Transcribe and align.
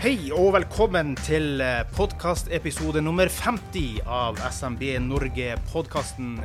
Hei 0.00 0.30
og 0.32 0.54
velkommen 0.54 1.10
til 1.26 1.60
podkastepisode 1.92 3.02
nummer 3.04 3.28
50 3.28 3.98
av 4.08 4.38
SMB 4.48 4.94
Norge-podkasten. 5.04 6.38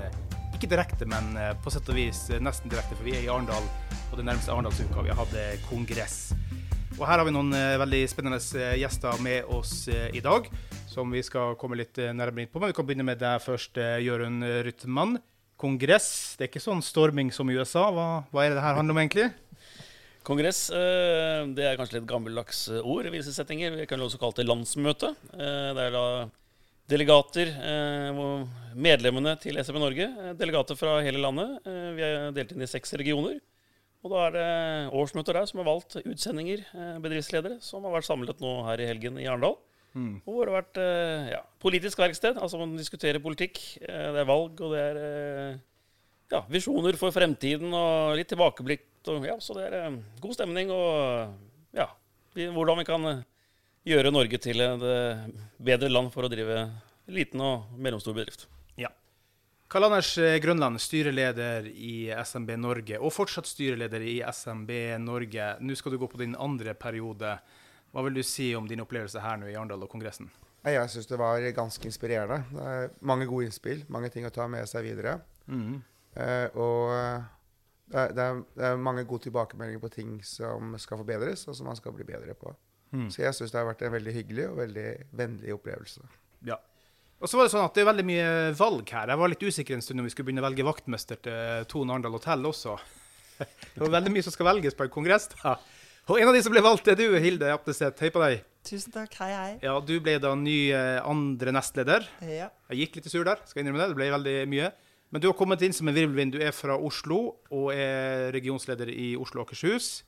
Ikke 0.57 0.67
direkte, 0.73 1.07
men 1.07 1.29
eh, 1.39 1.53
på 1.63 1.71
sett 1.71 1.87
og 1.87 1.95
vis 1.95 2.25
eh, 2.35 2.41
nesten 2.43 2.67
direkte, 2.67 2.97
for 2.97 3.07
vi 3.07 3.13
er 3.15 3.23
i 3.23 3.29
Arendal 3.31 3.63
på 4.09 4.19
den 4.19 4.27
nærmeste 4.27 4.51
Arendalsuka. 4.51 5.05
Vi 5.05 5.13
har 5.13 5.21
hatt 5.21 5.37
eh, 5.39 5.55
kongress. 5.69 6.33
Og 6.97 7.05
her 7.05 7.15
har 7.15 7.23
vi 7.29 7.31
noen 7.31 7.55
veldig 7.55 8.01
spennende 8.11 8.41
gjester 8.75 9.23
med 9.23 9.47
oss 9.47 9.87
i 9.87 10.19
dag, 10.19 10.51
som 10.91 11.15
vi 11.15 11.23
skal 11.23 11.55
komme 11.55 11.79
litt 11.79 11.95
nærmere 11.95 12.43
inn 12.43 12.51
på. 12.51 12.59
Men 12.59 12.73
vi 12.73 12.75
kan 12.75 12.89
begynne 12.91 13.07
med 13.07 13.23
deg 13.23 13.39
først, 13.39 13.79
Jørund 14.03 14.43
Rytman. 14.67 15.15
Kongress, 15.55 16.35
det 16.35 16.49
er 16.49 16.51
ikke 16.51 16.67
sånn 16.67 16.83
storming 16.83 17.31
som 17.31 17.47
i 17.47 17.55
USA. 17.55 17.87
Hva, 17.87 18.09
hva 18.35 18.43
er 18.43 18.51
det 18.51 18.59
det 18.59 18.67
her 18.67 18.79
handler 18.81 18.99
om, 18.99 19.03
egentlig? 19.05 19.31
Kongress 20.25 20.67
det 20.73 21.65
er 21.65 21.77
kanskje 21.77 21.99
litt 21.99 22.09
gammeldags 22.09 22.63
ord 22.81 23.05
i 23.05 23.11
visse 23.13 23.33
settinger. 23.35 23.75
Vi 23.77 23.85
kan 23.85 24.01
også 24.01 24.17
kalle 24.17 24.39
det 24.39 24.47
landsmøte. 24.47 25.11
Det 25.35 25.83
er 25.85 25.93
da 25.93 26.05
delegater, 26.89 27.49
eh, 27.49 28.19
medlemmene 28.77 29.35
til 29.41 29.57
SME 29.63 29.81
Norge, 29.81 30.05
eh, 30.05 30.33
delegater 30.33 30.77
fra 30.77 31.01
hele 31.01 31.17
landet. 31.17 31.59
Eh, 31.65 31.91
vi 31.97 32.01
er 32.01 32.31
delt 32.31 32.51
inn 32.51 32.61
i 32.61 32.69
seks 32.69 32.93
regioner. 32.93 33.39
Og 34.03 34.11
da 34.11 34.27
er 34.27 34.31
det 34.31 34.93
årsmøter 34.93 35.33
der 35.33 35.45
som 35.47 35.59
har 35.63 35.65
valgt 35.65 35.97
utsendinger, 36.05 36.61
bedriftsledere, 37.01 37.59
som 37.59 37.81
har 37.83 37.91
vært 37.91 38.05
samlet 38.05 38.39
nå 38.39 38.63
her 38.63 38.77
i 38.77 38.85
helgen 38.85 39.17
i 39.17 39.25
Arendal. 39.25 39.57
Mm. 39.95 40.21
Hvor 40.21 40.45
det 40.45 40.53
har 40.53 40.61
vært 40.61 41.31
ja, 41.31 41.41
politisk 41.59 41.97
verksted. 41.97 42.37
Altså 42.37 42.59
man 42.59 42.77
diskuterer 42.77 43.17
politikk. 43.17 43.79
Det 43.81 44.19
er 44.21 44.29
valg, 44.29 44.61
og 44.61 44.75
det 44.75 44.79
er 44.79 45.59
ja, 46.29 46.43
visjoner 46.47 46.95
for 46.95 47.09
fremtiden 47.09 47.73
og 47.73 48.15
litt 48.15 48.29
tilbakeblikk. 48.29 48.85
Og, 49.11 49.25
ja, 49.27 49.37
så 49.39 49.55
det 49.57 49.69
er 49.69 49.97
god 50.21 50.35
stemning 50.37 50.71
og 50.73 51.75
ja, 51.75 51.89
hvordan 52.33 52.81
vi 52.81 52.87
kan 52.87 53.07
gjøre 53.85 54.11
Norge 54.13 54.39
til 54.41 54.63
et 54.65 54.85
eh, 54.89 55.25
bedre 55.61 55.91
land 55.91 56.11
for 56.13 56.25
å 56.25 56.31
drive 56.31 56.65
liten 57.11 57.41
og 57.43 57.75
mellomstor 57.77 58.15
bedrift. 58.17 58.47
Ja. 58.79 58.89
Karl 59.69 59.87
Anders 59.89 60.15
eh, 60.17 60.37
Grønland, 60.41 60.81
styreleder 60.81 61.69
i 61.69 62.09
SMB 62.15 62.55
Norge, 62.61 62.99
og 62.99 63.13
fortsatt 63.13 63.49
styreleder 63.49 64.01
i 64.01 64.17
SMB 64.25 64.71
Norge. 65.03 65.51
Nå 65.61 65.77
skal 65.77 65.93
du 65.95 66.01
gå 66.01 66.09
på 66.09 66.21
din 66.23 66.35
andre 66.39 66.73
periode. 66.77 67.37
Hva 67.93 68.03
vil 68.07 68.17
du 68.17 68.25
si 68.25 68.49
om 68.57 68.67
din 68.67 68.83
opplevelse 68.83 69.21
her 69.23 69.37
nå 69.39 69.51
i 69.51 69.55
Arendal 69.55 69.85
og 69.85 69.91
kongressen? 69.91 70.31
Jeg 70.65 70.89
syns 70.89 71.05
det 71.05 71.21
var 71.21 71.43
ganske 71.53 71.85
inspirerende. 71.85 72.41
Det 72.49 72.69
er 72.73 72.93
mange 73.05 73.27
gode 73.29 73.45
innspill, 73.45 73.83
mange 73.93 74.09
ting 74.09 74.25
å 74.25 74.33
ta 74.33 74.47
med 74.49 74.65
seg 74.69 74.87
videre. 74.87 75.19
Mm. 75.45 75.77
Eh, 76.17 76.57
og 76.57 76.89
det 77.85 77.99
er, 78.01 78.13
det, 78.17 78.23
er, 78.23 78.39
det 78.57 78.67
er, 78.69 78.79
mange 78.81 79.03
gode 79.05 79.27
tilbakemeldinger 79.27 79.81
på 79.83 79.91
ting 79.93 80.15
som 80.25 80.73
skal 80.81 81.01
forbedres, 81.01 81.45
og 81.47 81.57
som 81.57 81.69
man 81.69 81.77
skal 81.77 81.93
bli 81.93 82.07
bedre 82.07 82.33
på. 82.37 82.53
Mm. 82.95 83.09
Så 83.13 83.21
jeg 83.21 83.35
syns 83.37 83.53
det 83.53 83.59
har 83.59 83.67
vært 83.67 83.83
en 83.85 83.93
veldig 83.93 84.13
hyggelig 84.15 84.47
og 84.49 84.57
veldig 84.63 84.87
vennlig 85.19 85.53
opplevelse. 85.53 86.05
Ja. 86.47 86.57
Og 87.21 87.29
så 87.29 87.37
var 87.37 87.47
Det 87.47 87.53
sånn 87.53 87.65
at 87.67 87.77
det 87.77 87.83
er 87.83 87.91
veldig 87.91 88.07
mye 88.07 88.31
valg 88.57 88.91
her. 88.91 89.11
Jeg 89.13 89.21
var 89.21 89.31
litt 89.31 89.45
usikker 89.45 89.77
en 89.77 89.85
stund 89.85 90.01
om 90.01 90.07
vi 90.07 90.11
skulle 90.13 90.29
begynne 90.29 90.43
å 90.43 90.47
velge 90.49 90.67
vaktmester 90.67 91.21
til 91.27 91.69
Tone 91.71 91.93
Arendal 91.93 92.17
hotell 92.17 92.49
også. 92.49 92.75
Det 93.75 93.81
var 93.81 93.93
veldig 93.97 94.13
mye 94.15 94.25
som 94.25 94.33
skal 94.35 94.49
velges 94.49 94.77
på 94.77 94.85
en 94.87 94.93
kongress. 94.93 95.29
da. 95.41 95.55
Og 96.05 96.19
en 96.21 96.29
av 96.29 96.35
de 96.37 96.41
som 96.45 96.53
ble 96.53 96.61
valgt, 96.61 96.87
er 96.91 96.97
du, 96.99 97.07
Hilde 97.17 97.49
Apteseth. 97.49 97.97
Hei 98.03 98.11
på 98.13 98.21
deg. 98.21 98.43
Tusen 98.65 98.93
takk. 98.93 99.15
Hei, 99.21 99.31
hei. 99.33 99.53
Ja, 99.63 99.73
Du 99.81 99.95
ble 100.01 100.19
da 100.21 100.35
ny 100.37 100.69
eh, 100.69 100.99
andre 101.05 101.53
nestleder. 101.55 102.05
Ja. 102.21 102.51
Jeg 102.69 102.83
gikk 102.83 102.99
litt 102.99 103.09
sur 103.09 103.25
der, 103.25 103.41
skal 103.49 103.63
innrømme 103.63 103.81
det. 103.81 103.89
Det 103.93 103.97
ble 103.97 104.11
veldig 104.13 104.35
mye. 104.51 104.69
Men 105.15 105.21
du 105.23 105.29
har 105.29 105.35
kommet 105.39 105.61
inn 105.63 105.71
som 105.71 105.87
en 105.87 105.95
virvelvind. 105.95 106.33
Du 106.35 106.41
er 106.43 106.51
fra 106.51 106.75
Oslo 106.75 107.37
og 107.47 107.69
er 107.71 108.33
regionsleder 108.35 108.89
i 108.91 109.13
Oslo 109.15 109.39
og 109.39 109.45
Akershus. 109.47 110.01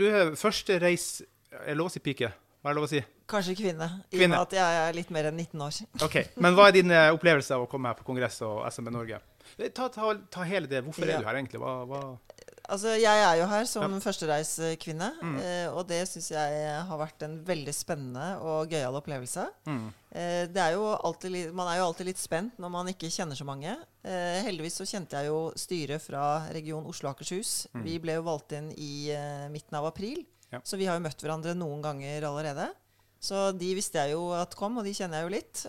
Du 0.00 0.06
er 0.08 0.30
første 0.40 0.78
reis 0.80 1.18
er 1.52 1.76
lov 1.76 1.90
å 1.90 1.92
si 1.92 2.00
pike? 2.00 2.30
Hva 2.64 2.72
er 2.72 2.78
lov 2.78 2.86
å 2.86 2.88
si? 2.88 3.02
Kanskje 3.28 3.52
kvinne, 3.58 3.90
i 4.08 4.22
og 4.22 4.30
med 4.32 4.38
at 4.38 4.56
jeg 4.56 4.78
er 4.86 4.96
litt 4.96 5.12
mer 5.12 5.28
enn 5.28 5.36
19 5.42 5.66
år. 5.66 5.82
ok, 6.06 6.16
Men 6.40 6.56
hva 6.56 6.70
er 6.70 6.78
din 6.78 6.94
uh, 6.94 7.10
opplevelse 7.12 7.52
av 7.52 7.66
å 7.66 7.68
komme 7.68 7.92
her 7.92 7.98
på 7.98 8.06
kongress 8.08 8.40
og 8.48 8.62
SMB 8.72 8.94
Norge? 8.96 9.20
Eh, 9.58 9.68
ta, 9.68 9.90
ta, 9.92 10.14
ta 10.32 10.48
hele 10.48 10.72
det. 10.72 10.80
Hvorfor 10.88 11.04
ja. 11.04 11.18
er 11.18 11.20
du 11.20 11.28
her, 11.28 11.42
egentlig? 11.42 11.60
Hva, 11.60 11.74
hva? 11.90 12.00
Altså, 12.72 12.94
Jeg 12.96 13.20
er 13.20 13.36
jo 13.36 13.46
her 13.48 13.66
som 13.68 13.84
ja. 13.84 14.00
førstereiskvinne, 14.00 15.08
mm. 15.20 15.34
eh, 15.42 15.66
og 15.68 15.84
det 15.88 16.00
syns 16.08 16.30
jeg 16.32 16.68
har 16.88 17.00
vært 17.00 17.24
en 17.26 17.36
veldig 17.44 17.74
spennende 17.76 18.28
og 18.40 18.72
gøyal 18.72 18.96
opplevelse. 18.96 19.44
Mm. 19.68 19.88
Eh, 20.16 20.44
det 20.48 20.62
er 20.62 20.76
jo 20.78 20.86
alltid, 20.94 21.52
man 21.56 21.68
er 21.68 21.82
jo 21.82 21.88
alltid 21.90 22.08
litt 22.08 22.22
spent 22.22 22.56
når 22.62 22.72
man 22.72 22.88
ikke 22.94 23.12
kjenner 23.12 23.36
så 23.36 23.44
mange. 23.48 23.74
Eh, 24.00 24.40
heldigvis 24.46 24.78
så 24.80 24.88
kjente 24.88 25.20
jeg 25.20 25.28
jo 25.28 25.42
styret 25.60 26.04
fra 26.04 26.46
region 26.56 26.88
Oslo 26.88 27.10
Akershus. 27.12 27.66
Mm. 27.74 27.82
Vi 27.84 27.98
ble 28.00 28.16
jo 28.16 28.24
valgt 28.30 28.56
inn 28.56 28.72
i 28.80 29.12
midten 29.52 29.76
av 29.80 29.90
april. 29.90 30.24
Ja. 30.54 30.62
Så 30.64 30.80
vi 30.80 30.88
har 30.88 30.96
jo 30.96 31.04
møtt 31.04 31.20
hverandre 31.20 31.52
noen 31.58 31.84
ganger 31.84 32.30
allerede. 32.30 32.70
Så 33.24 33.50
de 33.56 33.70
visste 33.76 34.00
jeg 34.00 34.12
jo 34.12 34.30
at 34.36 34.56
kom, 34.56 34.76
og 34.80 34.88
de 34.88 34.92
kjenner 34.96 35.20
jeg 35.20 35.28
jo 35.28 35.32
litt. 35.32 35.60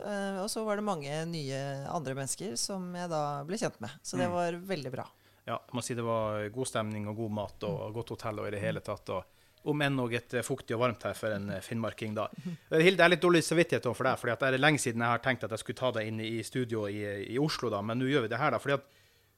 Og 0.44 0.48
så 0.52 0.64
var 0.68 0.76
det 0.76 0.88
mange 0.88 1.22
nye 1.32 1.60
andre 1.88 2.16
mennesker 2.18 2.58
som 2.60 2.90
jeg 2.96 3.08
da 3.12 3.22
ble 3.48 3.60
kjent 3.60 3.80
med. 3.84 3.96
Så 4.04 4.20
det 4.20 4.28
mm. 4.28 4.36
var 4.36 4.58
veldig 4.76 4.92
bra. 4.92 5.06
Ja, 5.46 5.60
jeg 5.60 5.78
må 5.78 5.84
si 5.86 5.96
det 5.98 6.06
var 6.06 6.48
god 6.54 6.70
stemning 6.70 7.08
og 7.10 7.20
god 7.20 7.34
mat 7.38 7.66
og 7.68 7.94
godt 7.94 8.16
hotell 8.16 8.42
og 8.42 8.50
i 8.50 8.54
det 8.56 8.64
hele 8.64 8.82
tatt. 8.86 9.10
og 9.14 9.32
om 9.66 9.82
enn 9.82 10.02
òg 10.02 10.16
et 10.20 10.36
fuktig 10.46 10.76
og 10.76 10.84
varmt 10.84 11.06
her 11.08 11.16
for 11.18 11.34
en 11.34 11.50
finnmarking, 11.66 12.16
da. 12.18 12.28
Eh, 12.46 12.82
Hilde, 12.84 13.00
jeg 13.00 13.06
er 13.06 13.14
litt 13.16 13.24
dårlig 13.24 13.44
samvittighet 13.46 13.88
for 13.90 14.08
deg, 14.08 14.20
for 14.22 14.30
det 14.30 14.50
er 14.52 14.62
lenge 14.62 14.82
siden 14.82 15.02
jeg 15.02 15.14
har 15.16 15.24
tenkt 15.24 15.46
at 15.48 15.56
jeg 15.56 15.64
skulle 15.64 15.80
ta 15.80 15.92
deg 15.96 16.12
inn 16.12 16.22
i 16.22 16.44
studio 16.46 16.86
i, 16.90 17.02
i 17.34 17.40
Oslo, 17.42 17.72
da, 17.74 17.82
men 17.86 18.00
nå 18.02 18.10
gjør 18.10 18.28
vi 18.28 18.32
det 18.34 18.42
her, 18.42 18.54
da. 18.54 18.62
fordi 18.62 18.78
at 18.78 18.86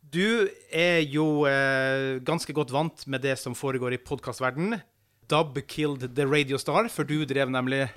du 0.08 0.50
er 0.72 1.02
jo 1.04 1.46
eh, 1.50 2.20
ganske 2.24 2.56
godt 2.56 2.72
vant 2.76 3.08
med 3.12 3.24
det 3.24 3.36
som 3.40 3.56
foregår 3.58 3.98
i 3.98 4.02
podkastverdenen. 4.04 4.84
Dub 5.28 5.60
killed 5.68 6.06
the 6.16 6.28
radio 6.28 6.60
star, 6.60 6.88
for 6.92 7.08
du 7.08 7.24
drev 7.28 7.52
nemlig 7.52 7.88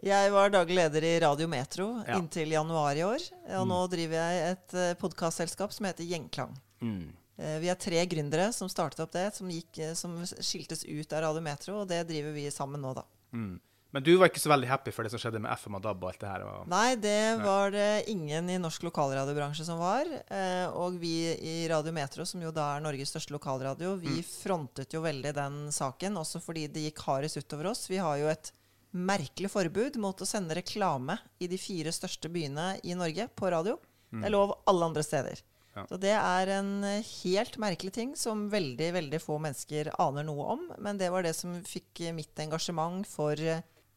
jeg 0.00 0.30
var 0.32 0.48
daglig 0.48 0.78
leder 0.78 1.04
i 1.04 1.16
Radio 1.20 1.44
Metro 1.44 1.90
ja. 2.06 2.14
inntil 2.16 2.54
januar 2.54 2.96
i 2.96 3.02
år. 3.04 3.20
Og 3.58 3.66
mm. 3.66 3.68
nå 3.68 3.80
driver 3.92 4.16
jeg 4.16 4.54
et 4.54 4.76
podkastselskap 4.96 5.74
som 5.76 5.90
heter 5.90 6.08
Gjengklang. 6.08 6.54
Mm. 6.80 7.10
Uh, 7.40 7.56
vi 7.62 7.72
er 7.72 7.80
tre 7.80 8.04
gründere 8.10 8.50
som 8.52 8.68
startet 8.68 9.00
opp 9.06 9.16
det, 9.16 9.30
som, 9.36 9.48
gikk, 9.50 9.80
uh, 9.80 9.96
som, 9.96 10.18
skiltes 10.28 10.84
ut 10.84 11.16
av 11.16 11.24
Radiometro, 11.24 11.80
og 11.82 11.90
det 11.90 12.04
driver 12.10 12.36
vi 12.36 12.46
sammen 12.52 12.84
nå, 12.84 12.92
da. 13.00 13.06
Mm. 13.32 13.58
Men 13.90 14.04
du 14.06 14.12
var 14.16 14.30
ikke 14.30 14.42
så 14.42 14.52
veldig 14.52 14.68
happy 14.70 14.92
for 14.94 15.02
det 15.02 15.10
som 15.10 15.18
skjedde 15.18 15.40
med 15.42 15.50
FM 15.50 15.76
og 15.80 15.82
DAB? 15.82 16.04
og 16.04 16.12
alt 16.12 16.20
det 16.22 16.30
her? 16.30 16.44
Og... 16.46 16.68
Nei, 16.70 16.94
det 17.02 17.22
var 17.42 17.72
det 17.74 17.88
ingen 18.12 18.52
i 18.52 18.58
norsk 18.62 18.84
lokalradiobransje 18.86 19.66
som 19.66 19.80
var. 19.82 20.06
Eh, 20.30 20.66
og 20.78 21.00
vi 21.02 21.32
i 21.34 21.56
Radio 21.70 21.90
Metro, 21.94 22.26
som 22.28 22.42
jo 22.44 22.52
da 22.54 22.68
er 22.76 22.84
Norges 22.84 23.10
største 23.10 23.34
lokalradio, 23.34 23.96
vi 23.98 24.20
mm. 24.20 24.28
frontet 24.30 24.94
jo 24.94 25.02
veldig 25.02 25.34
den 25.34 25.58
saken, 25.74 26.20
også 26.22 26.42
fordi 26.44 26.68
det 26.70 26.86
gikk 26.86 27.02
hardest 27.08 27.42
utover 27.42 27.72
oss. 27.72 27.88
Vi 27.90 27.98
har 27.98 28.20
jo 28.22 28.30
et 28.30 28.52
merkelig 28.94 29.50
forbud 29.50 29.98
mot 30.02 30.22
å 30.22 30.28
sende 30.28 30.54
reklame 30.58 31.18
i 31.42 31.50
de 31.50 31.58
fire 31.58 31.90
største 31.94 32.30
byene 32.30 32.76
i 32.86 32.94
Norge 32.98 33.26
på 33.34 33.50
radio. 33.50 33.74
Mm. 34.10 34.22
Det 34.22 34.30
er 34.30 34.36
lov 34.38 34.54
alle 34.70 34.86
andre 34.92 35.06
steder. 35.06 35.42
Ja. 35.80 35.86
Så 35.90 35.98
det 36.00 36.14
er 36.14 36.54
en 36.58 36.72
helt 36.84 37.58
merkelig 37.62 37.94
ting 37.96 38.14
som 38.18 38.48
veldig 38.52 38.92
veldig 38.98 39.20
få 39.22 39.40
mennesker 39.42 39.92
aner 40.00 40.26
noe 40.28 40.48
om. 40.56 40.64
Men 40.78 41.00
det 41.00 41.10
var 41.12 41.26
det 41.26 41.34
som 41.38 41.56
fikk 41.66 42.04
mitt 42.16 42.38
engasjement 42.42 43.08
for 43.08 43.40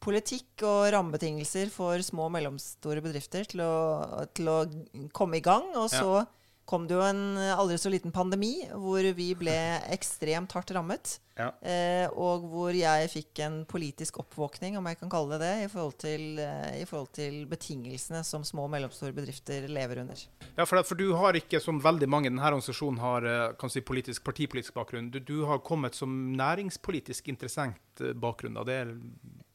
politikk 0.03 0.63
og 0.67 0.89
rammebetingelser 0.95 1.71
for 1.71 2.01
små 2.03 2.27
og 2.27 2.33
mellomstore 2.35 3.03
bedrifter 3.03 3.47
til 3.47 3.63
å, 3.63 3.75
til 4.35 4.49
å 4.51 4.57
komme 5.15 5.39
i 5.39 5.45
gang. 5.45 5.69
Og 5.79 5.89
så 5.93 6.23
ja. 6.23 6.25
Kom 6.69 6.87
det 6.87 6.95
jo 6.95 7.03
en 7.03 7.37
aldri 7.53 7.77
så 7.81 7.91
liten 7.91 8.13
pandemi 8.15 8.55
hvor 8.71 9.05
vi 9.17 9.33
ble 9.37 9.57
ekstremt 9.93 10.55
hardt 10.55 10.71
rammet. 10.75 11.17
Ja. 11.33 11.47
Eh, 11.65 12.05
og 12.13 12.45
hvor 12.51 12.75
jeg 12.77 13.09
fikk 13.09 13.41
en 13.41 13.55
politisk 13.69 14.19
oppvåkning, 14.21 14.77
om 14.77 14.85
jeg 14.85 14.99
kan 14.99 15.11
kalle 15.11 15.33
det 15.33 15.47
det, 15.47 15.53
i 15.65 15.69
forhold 15.71 15.95
til, 16.03 16.25
eh, 16.39 16.81
i 16.83 16.85
forhold 16.85 17.09
til 17.17 17.39
betingelsene 17.49 18.21
som 18.27 18.45
små 18.45 18.67
og 18.67 18.73
mellomstore 18.75 19.15
bedrifter 19.15 19.65
lever 19.67 20.03
under. 20.03 20.25
Ja, 20.53 20.67
for, 20.69 20.81
for, 20.85 20.99
du 20.99 21.15
har 21.17 21.37
ikke, 21.39 21.61
som 21.63 21.81
veldig 21.81 22.09
mange 22.09 22.29
i 22.29 22.33
denne 22.33 22.45
organisasjonen 22.45 23.01
har, 23.01 23.25
eh, 23.25 23.47
kan 23.59 23.73
si 23.73 23.81
politisk, 23.81 24.23
partipolitisk 24.27 24.77
bakgrunn. 24.77 25.09
Du, 25.13 25.19
du 25.19 25.45
har 25.49 25.63
kommet 25.65 25.97
som 25.97 26.13
næringspolitisk 26.37 27.33
interessant 27.33 28.03
eh, 28.03 28.13
bakgrunn. 28.13 28.59
Da. 28.59 28.67
Det 28.69 28.77
er 28.83 28.93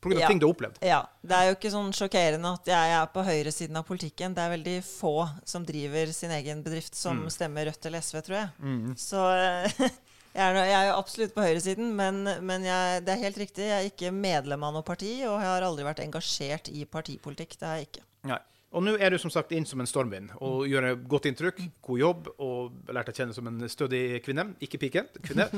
Pga. 0.00 0.20
Ja. 0.20 0.28
ting 0.30 0.38
du 0.38 0.46
har 0.46 0.54
opplevd. 0.54 0.76
Ja. 0.86 0.98
Det 1.20 1.34
er 1.34 1.48
jo 1.48 1.54
ikke 1.56 1.72
sånn 1.74 1.88
sjokkerende 1.96 2.52
at 2.54 2.68
jeg 2.70 2.90
er 2.94 3.08
på 3.10 3.24
høyresiden 3.26 3.78
av 3.80 3.86
politikken. 3.88 4.34
Det 4.36 4.44
er 4.44 4.52
veldig 4.54 4.76
få 4.86 5.14
som 5.48 5.64
driver 5.66 6.12
sin 6.14 6.34
egen 6.36 6.62
bedrift, 6.62 6.94
som 6.94 7.24
mm. 7.24 7.32
stemmer 7.34 7.66
Rødt 7.66 7.88
eller 7.90 8.04
SV, 8.06 8.20
tror 8.28 8.38
jeg. 8.38 8.52
Mm. 8.62 8.92
Så 9.00 9.24
jeg 10.38 10.44
er, 10.44 10.60
jeg 10.60 10.76
er, 10.76 10.86
jo 10.92 11.00
absolutt 11.00 11.34
på 11.34 11.42
høyresiden, 11.42 11.90
men, 11.98 12.22
men 12.46 12.68
jeg, 12.68 13.02
det 13.08 13.16
er 13.16 13.24
helt 13.26 13.42
riktig. 13.42 13.66
Jeg 13.66 13.74
er 13.80 13.90
ikke 13.90 14.14
medlem 14.14 14.68
av 14.68 14.78
noe 14.78 14.86
parti, 14.86 15.16
og 15.26 15.34
jeg 15.34 15.50
har 15.50 15.66
aldri 15.66 15.88
vært 15.88 16.04
engasjert 16.06 16.70
i 16.70 16.86
partipolitikk. 16.86 17.58
Det 17.58 17.66
er 17.66 17.82
jeg 17.82 17.90
ikke. 17.90 18.06
Nei. 18.30 18.40
Og 18.68 18.84
nå 18.84 18.98
er 19.00 19.10
du 19.10 19.16
som 19.16 19.32
sagt 19.32 19.54
inn 19.56 19.64
som 19.64 19.80
en 19.80 19.88
stormvind 19.88 20.34
og 20.44 20.66
gjør 20.68 20.90
et 20.90 21.04
godt 21.08 21.26
inntrykk. 21.30 21.62
God 21.82 22.02
jobb 22.02 22.26
og 22.36 22.90
lært 22.92 23.08
deg 23.08 23.16
å 23.16 23.20
kjenne 23.22 23.36
som 23.36 23.48
en 23.48 23.62
stødig 23.72 24.20
kvinne. 24.22 24.50
Ikke 24.62 24.80
pike, 24.82 25.06
kvinne. 25.24 25.48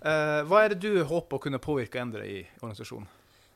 Uh, 0.00 0.40
hva 0.48 0.64
er 0.64 0.72
det 0.72 0.80
du 0.86 1.04
håper 1.04 1.36
å 1.36 1.44
kunne 1.44 1.60
påvirke 1.62 2.00
og 2.00 2.06
endre 2.08 2.24
i 2.24 2.40
organisasjonen? 2.62 3.10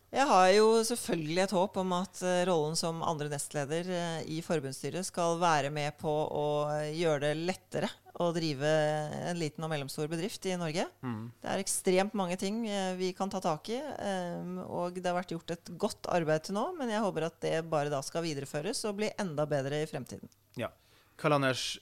Jeg 0.08 0.24
har 0.24 0.46
jo 0.54 0.68
selvfølgelig 0.88 1.42
et 1.42 1.52
håp 1.52 1.74
om 1.82 1.90
at 1.98 2.20
eh, 2.24 2.42
rollen 2.48 2.78
som 2.80 3.02
andre 3.04 3.28
nestleder 3.28 3.90
eh, 3.92 4.20
i 4.32 4.38
forbundsstyret 4.44 5.04
skal 5.04 5.36
være 5.40 5.68
med 5.74 5.98
på 6.00 6.08
å 6.10 6.46
gjøre 6.96 7.26
det 7.26 7.42
lettere 7.42 7.90
å 8.18 8.30
drive 8.34 8.70
en 9.30 9.38
liten 9.38 9.64
og 9.66 9.70
mellomstor 9.70 10.08
bedrift 10.10 10.46
i 10.48 10.56
Norge. 10.58 10.86
Det 11.42 11.50
er 11.52 11.62
ekstremt 11.62 12.16
mange 12.18 12.38
ting 12.40 12.64
eh, 12.66 12.94
vi 12.98 13.12
kan 13.16 13.30
ta 13.30 13.40
tak 13.44 13.68
i, 13.70 13.78
eh, 13.78 14.64
og 14.64 14.96
det 14.98 15.06
har 15.06 15.18
vært 15.20 15.34
gjort 15.36 15.54
et 15.54 15.72
godt 15.78 16.08
arbeid 16.16 16.48
til 16.48 16.56
nå, 16.58 16.64
men 16.78 16.90
jeg 16.90 17.04
håper 17.04 17.28
at 17.28 17.38
det 17.44 17.54
bare 17.70 17.92
da 17.92 18.00
skal 18.06 18.24
videreføres 18.26 18.80
og 18.88 18.98
bli 19.02 19.12
enda 19.20 19.46
bedre 19.50 19.82
i 19.84 19.90
fremtiden. 19.90 20.32
Ja. 20.58 20.72
Karl 21.18 21.36
Anders, 21.36 21.74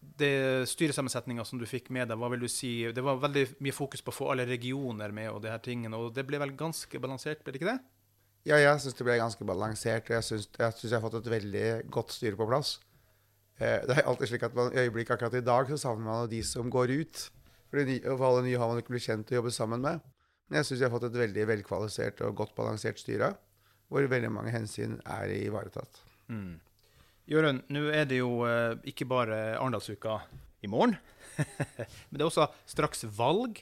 det 0.00 0.68
styresammensetninga 0.68 1.44
som 1.44 1.60
du 1.60 1.66
fikk 1.68 1.90
med 1.92 2.08
deg, 2.08 2.18
hva 2.20 2.30
vil 2.32 2.44
du 2.44 2.48
si? 2.50 2.72
Det 2.94 3.04
var 3.04 3.20
veldig 3.20 3.46
mye 3.64 3.76
fokus 3.76 4.02
på 4.04 4.12
å 4.12 4.16
få 4.16 4.28
alle 4.32 4.46
regioner 4.48 5.12
med 5.16 5.30
og 5.32 5.40
de 5.44 5.52
her 5.52 5.62
tingene, 5.64 5.96
og 5.96 6.14
det 6.16 6.24
ble 6.28 6.40
vel 6.40 6.54
ganske 6.58 7.00
balansert, 7.02 7.42
ble 7.44 7.54
det 7.54 7.60
ikke 7.60 7.72
det? 7.72 7.80
Ja, 8.48 8.56
jeg 8.56 8.80
syns 8.80 8.96
det 8.96 9.04
ble 9.04 9.18
ganske 9.20 9.44
balansert. 9.44 10.08
og 10.08 10.16
Jeg 10.16 10.24
syns 10.24 10.46
jeg, 10.48 10.76
jeg 10.86 10.94
har 10.94 11.04
fått 11.04 11.18
et 11.20 11.34
veldig 11.34 11.66
godt 11.92 12.14
styre 12.16 12.38
på 12.40 12.48
plass. 12.48 12.78
Eh, 13.60 13.82
det 13.84 13.98
er 13.98 14.08
alltid 14.08 14.32
slik 14.32 14.46
at 14.48 14.56
man, 14.56 14.72
i 14.72 14.86
øyeblikket 14.86 15.18
akkurat 15.18 15.36
i 15.36 15.44
dag 15.44 15.68
så 15.68 15.76
savner 15.82 16.06
man 16.06 16.30
de 16.30 16.40
som 16.46 16.72
går 16.72 16.94
ut. 17.02 17.26
For, 17.68 17.84
de, 17.84 17.98
for 18.06 18.26
alle 18.30 18.46
nye 18.48 18.58
har 18.58 18.72
man 18.72 18.80
ikke 18.80 18.94
blitt 18.94 19.06
kjent 19.06 19.28
og 19.30 19.40
jobbe 19.40 19.52
sammen 19.54 19.84
med. 19.84 20.00
Men 20.48 20.60
jeg 20.60 20.70
syns 20.70 20.80
jeg 20.80 20.88
har 20.88 20.96
fått 20.96 21.10
et 21.10 21.20
veldig 21.20 21.46
velkvalifisert 21.52 22.24
og 22.26 22.40
godt 22.40 22.56
balansert 22.56 22.98
styre, 22.98 23.34
hvor 23.92 24.08
veldig 24.10 24.32
mange 24.32 24.54
hensyn 24.54 24.96
er 25.04 25.30
ivaretatt. 25.36 26.00
Mm. 26.32 26.56
Jørund, 27.30 27.62
nå 27.70 27.84
er 27.94 28.08
det 28.10 28.18
jo 28.18 28.42
eh, 28.48 28.74
ikke 28.90 29.06
bare 29.08 29.36
Arendalsuka 29.54 30.18
i 30.64 30.70
morgen, 30.70 30.96
men 32.10 32.18
det 32.18 32.24
er 32.24 32.28
også 32.28 32.48
straks 32.68 33.06
valg. 33.16 33.60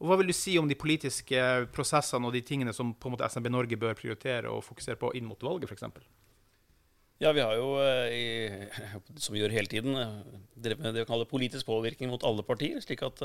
Og 0.00 0.08
Hva 0.08 0.16
vil 0.16 0.30
du 0.30 0.36
si 0.36 0.54
om 0.56 0.68
de 0.68 0.78
politiske 0.78 1.42
prosessene 1.74 2.30
og 2.30 2.32
de 2.32 2.40
tingene 2.46 2.72
som 2.72 2.94
på 2.96 3.10
en 3.10 3.14
måte 3.14 3.28
SMB 3.28 3.50
Norge 3.52 3.76
bør 3.80 3.98
prioritere 3.98 4.48
og 4.48 4.64
fokusere 4.64 4.96
på 4.96 5.12
inn 5.18 5.28
mot 5.28 5.44
valget, 5.44 5.68
f.eks.? 5.68 6.08
Ja, 7.20 7.34
vi 7.36 7.44
har 7.44 7.52
jo, 7.60 7.74
eh, 7.84 8.80
som 9.22 9.36
vi 9.36 9.42
gjør 9.42 9.52
hele 9.52 9.68
tiden, 9.68 9.98
eh, 10.00 10.38
drevet 10.56 10.80
med 10.80 10.96
det 10.96 11.04
vi 11.04 11.10
kaller 11.12 11.28
politisk 11.28 11.68
påvirkning 11.68 12.08
mot 12.14 12.24
alle 12.24 12.46
partier. 12.46 12.80
slik 12.80 13.04
at 13.04 13.20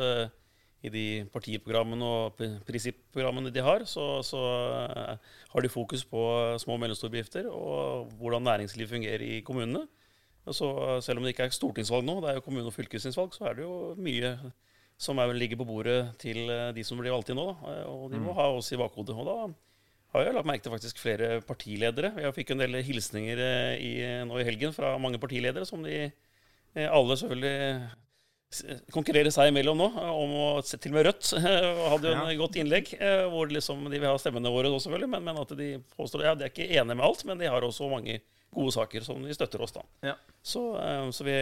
i 0.83 0.89
de 0.94 1.04
partiprogrammene 1.33 2.04
og 2.06 2.36
pri- 2.38 2.60
prinsipprogrammene 2.68 3.51
de 3.56 3.63
har, 3.63 3.86
så, 3.89 4.19
så 4.25 4.42
eh, 4.86 5.16
har 5.54 5.62
de 5.66 5.72
fokus 5.72 6.04
på 6.06 6.22
små 6.62 6.75
og 6.75 6.81
mellomstore 6.83 7.13
bedrifter 7.16 7.48
og 7.50 8.12
hvordan 8.19 8.44
næringslivet 8.45 8.92
fungerer 8.92 9.24
i 9.25 9.42
kommunene. 9.45 9.86
Så, 10.45 10.68
selv 11.01 11.18
om 11.18 11.25
det 11.25 11.31
ikke 11.33 11.48
er 11.48 11.56
stortingsvalg 11.56 12.06
nå, 12.06 12.19
det 12.22 12.30
er 12.30 12.36
jo 12.38 12.44
kommune- 12.45 12.69
og 12.69 12.75
fylkestingsvalg, 12.75 13.33
så 13.33 13.48
er 13.50 13.56
det 13.57 13.63
jo 13.66 13.95
mye 13.98 14.36
som 15.01 15.18
er, 15.19 15.33
ligger 15.33 15.57
på 15.57 15.66
bordet 15.68 15.98
til 16.22 16.44
eh, 16.54 16.69
de 16.75 16.83
som 16.86 17.00
blir 17.01 17.16
valgt 17.16 17.31
inn 17.33 17.39
nå. 17.42 17.48
Da. 17.50 17.71
Eh, 17.80 17.88
Og 17.89 18.12
de 18.13 18.21
må 18.21 18.36
ha 18.38 18.51
oss 18.54 18.69
i 18.75 18.78
bakhodet. 18.78 19.16
Og 19.18 19.25
da 19.25 19.38
har 20.13 20.28
jeg 20.30 20.36
lagt 20.38 20.48
merke 20.48 20.63
til 20.68 20.71
faktisk 20.75 21.01
flere 21.01 21.42
partiledere. 21.44 22.13
Jeg 22.21 22.36
fikk 22.38 22.54
en 22.54 22.62
del 22.62 22.78
hilsninger 22.86 23.42
i, 23.81 23.89
nå 24.30 24.38
i 24.39 24.45
helgen 24.48 24.71
fra 24.75 24.94
mange 25.01 25.18
partiledere, 25.19 25.66
som 25.68 25.81
de 25.83 26.06
alle 26.75 27.18
selvfølgelig 27.19 27.89
konkurrerer 28.94 29.34
seg 29.34 29.50
imellom 29.52 29.80
nå, 29.80 29.88
eh, 30.02 30.12
om 30.24 30.36
å 30.40 30.48
se 30.66 30.80
til 30.81 30.94
og 30.94 31.00
med 31.00 31.07
Rødt. 31.10 31.31
hadde 31.94 32.12
jo 32.12 32.16
en 32.16 32.40
godt 32.40 32.60
innlegg 32.62 32.92
eh, 32.98 33.24
hvor 33.31 33.52
liksom 33.52 33.86
de 33.90 34.00
vil 34.00 34.10
ha 34.10 34.19
stemmene 34.22 34.52
våre 34.54 34.72
også, 34.72 34.88
selvfølgelig, 34.88 35.12
men, 35.16 35.25
men 35.28 35.42
at 35.42 35.56
de 35.60 35.69
påstår 35.98 36.28
ja, 36.28 36.36
de 36.38 36.48
er 36.48 36.54
ikke 36.54 36.69
enige 36.69 36.96
med 36.96 37.06
alt, 37.07 37.25
men 37.30 37.42
de 37.42 37.52
har 37.52 37.66
også 37.66 37.90
mange 37.92 38.19
gode 38.56 38.75
saker 38.75 39.04
som 39.06 39.24
de 39.24 39.36
støtter 39.36 39.63
oss, 39.66 39.75
da. 39.75 39.84
Ja. 40.12 40.16
Så, 40.46 40.63
eh, 40.81 41.10
så, 41.16 41.28
vi, 41.28 41.38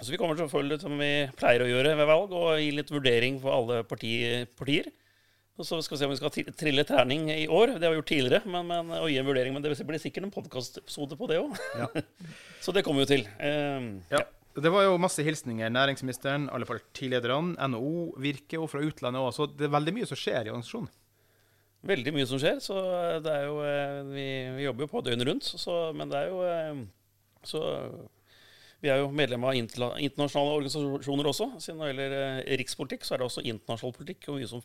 så 0.00 0.14
vi 0.14 0.20
kommer 0.20 0.38
til 0.38 0.48
å 0.48 0.52
følge 0.52 0.76
det 0.76 0.86
som 0.86 0.96
vi 1.00 1.12
pleier 1.40 1.66
å 1.66 1.70
gjøre 1.70 1.94
ved 2.00 2.10
valg, 2.10 2.34
og 2.36 2.56
gi 2.62 2.72
litt 2.76 2.92
vurdering 2.94 3.38
for 3.42 3.56
alle 3.58 3.84
parti, 3.88 4.14
partier. 4.58 4.90
Og 5.60 5.66
så 5.68 5.76
skal 5.84 5.92
vi 5.92 6.00
se 6.00 6.06
om 6.08 6.12
vi 6.14 6.16
skal 6.16 6.54
trille 6.56 6.84
terning 6.88 7.26
i 7.34 7.44
år. 7.44 7.74
Det 7.76 7.84
har 7.84 7.92
vi 7.92 7.98
gjort 7.98 8.08
tidligere. 8.08 8.48
Men, 8.48 8.64
men, 8.64 8.94
og 8.96 9.10
gi 9.12 9.18
en 9.20 9.26
vurdering, 9.28 9.52
men 9.52 9.60
det 9.60 9.74
blir 9.76 10.00
sikkert 10.00 10.24
en 10.24 10.32
podkastepisode 10.32 11.18
på 11.20 11.28
det 11.28 11.36
òg. 11.42 11.58
Ja. 11.76 11.88
så 12.64 12.72
det 12.72 12.80
kommer 12.86 13.02
vi 13.02 13.04
jo 13.04 13.10
til. 13.18 13.26
ja. 14.08 14.22
Ja. 14.22 14.22
Det 14.56 14.70
var 14.72 14.82
jo 14.82 14.98
masse 14.98 15.22
hilsninger. 15.22 15.70
Næringsministeren, 15.70 16.48
alle 16.50 16.66
partilederne, 16.66 17.54
NHO, 17.70 18.16
Virke 18.18 18.58
og 18.58 18.70
fra 18.72 18.82
utlandet 18.82 19.22
òg. 19.22 19.30
Så 19.36 19.46
det 19.46 19.68
er 19.68 19.76
veldig 19.76 19.94
mye 19.94 20.08
som 20.10 20.18
skjer 20.18 20.48
i 20.48 20.52
organisasjonen. 20.52 20.90
Veldig 21.90 22.12
mye 22.12 22.26
som 22.28 22.40
skjer, 22.42 22.58
så 22.60 22.76
det 23.24 23.32
er 23.32 23.46
jo 23.46 23.60
eh, 23.64 24.00
Vi, 24.10 24.24
vi 24.58 24.64
jobber 24.66 24.84
jo 24.84 24.88
på 24.92 25.00
døgnet 25.06 25.28
rundt, 25.30 25.46
så, 25.62 25.76
men 25.96 26.10
det 26.12 26.18
er 26.18 26.26
jo 26.28 26.42
eh, 26.44 26.82
Så 27.48 27.62
vi 28.80 28.90
er 28.92 29.00
jo 29.00 29.08
medlem 29.12 29.44
av 29.44 29.56
internasjonale 29.56 30.58
organisasjoner 30.58 31.30
også. 31.30 31.46
Siden 31.60 31.80
det 31.80 31.90
gjelder 31.92 32.16
eh, 32.18 32.52
rikspolitikk, 32.60 33.06
så 33.06 33.14
er 33.14 33.22
det 33.22 33.28
også 33.30 33.44
internasjonal 33.44 33.96
politikk 33.96 34.28
og 34.28 34.38
mye 34.40 34.50
som 34.50 34.64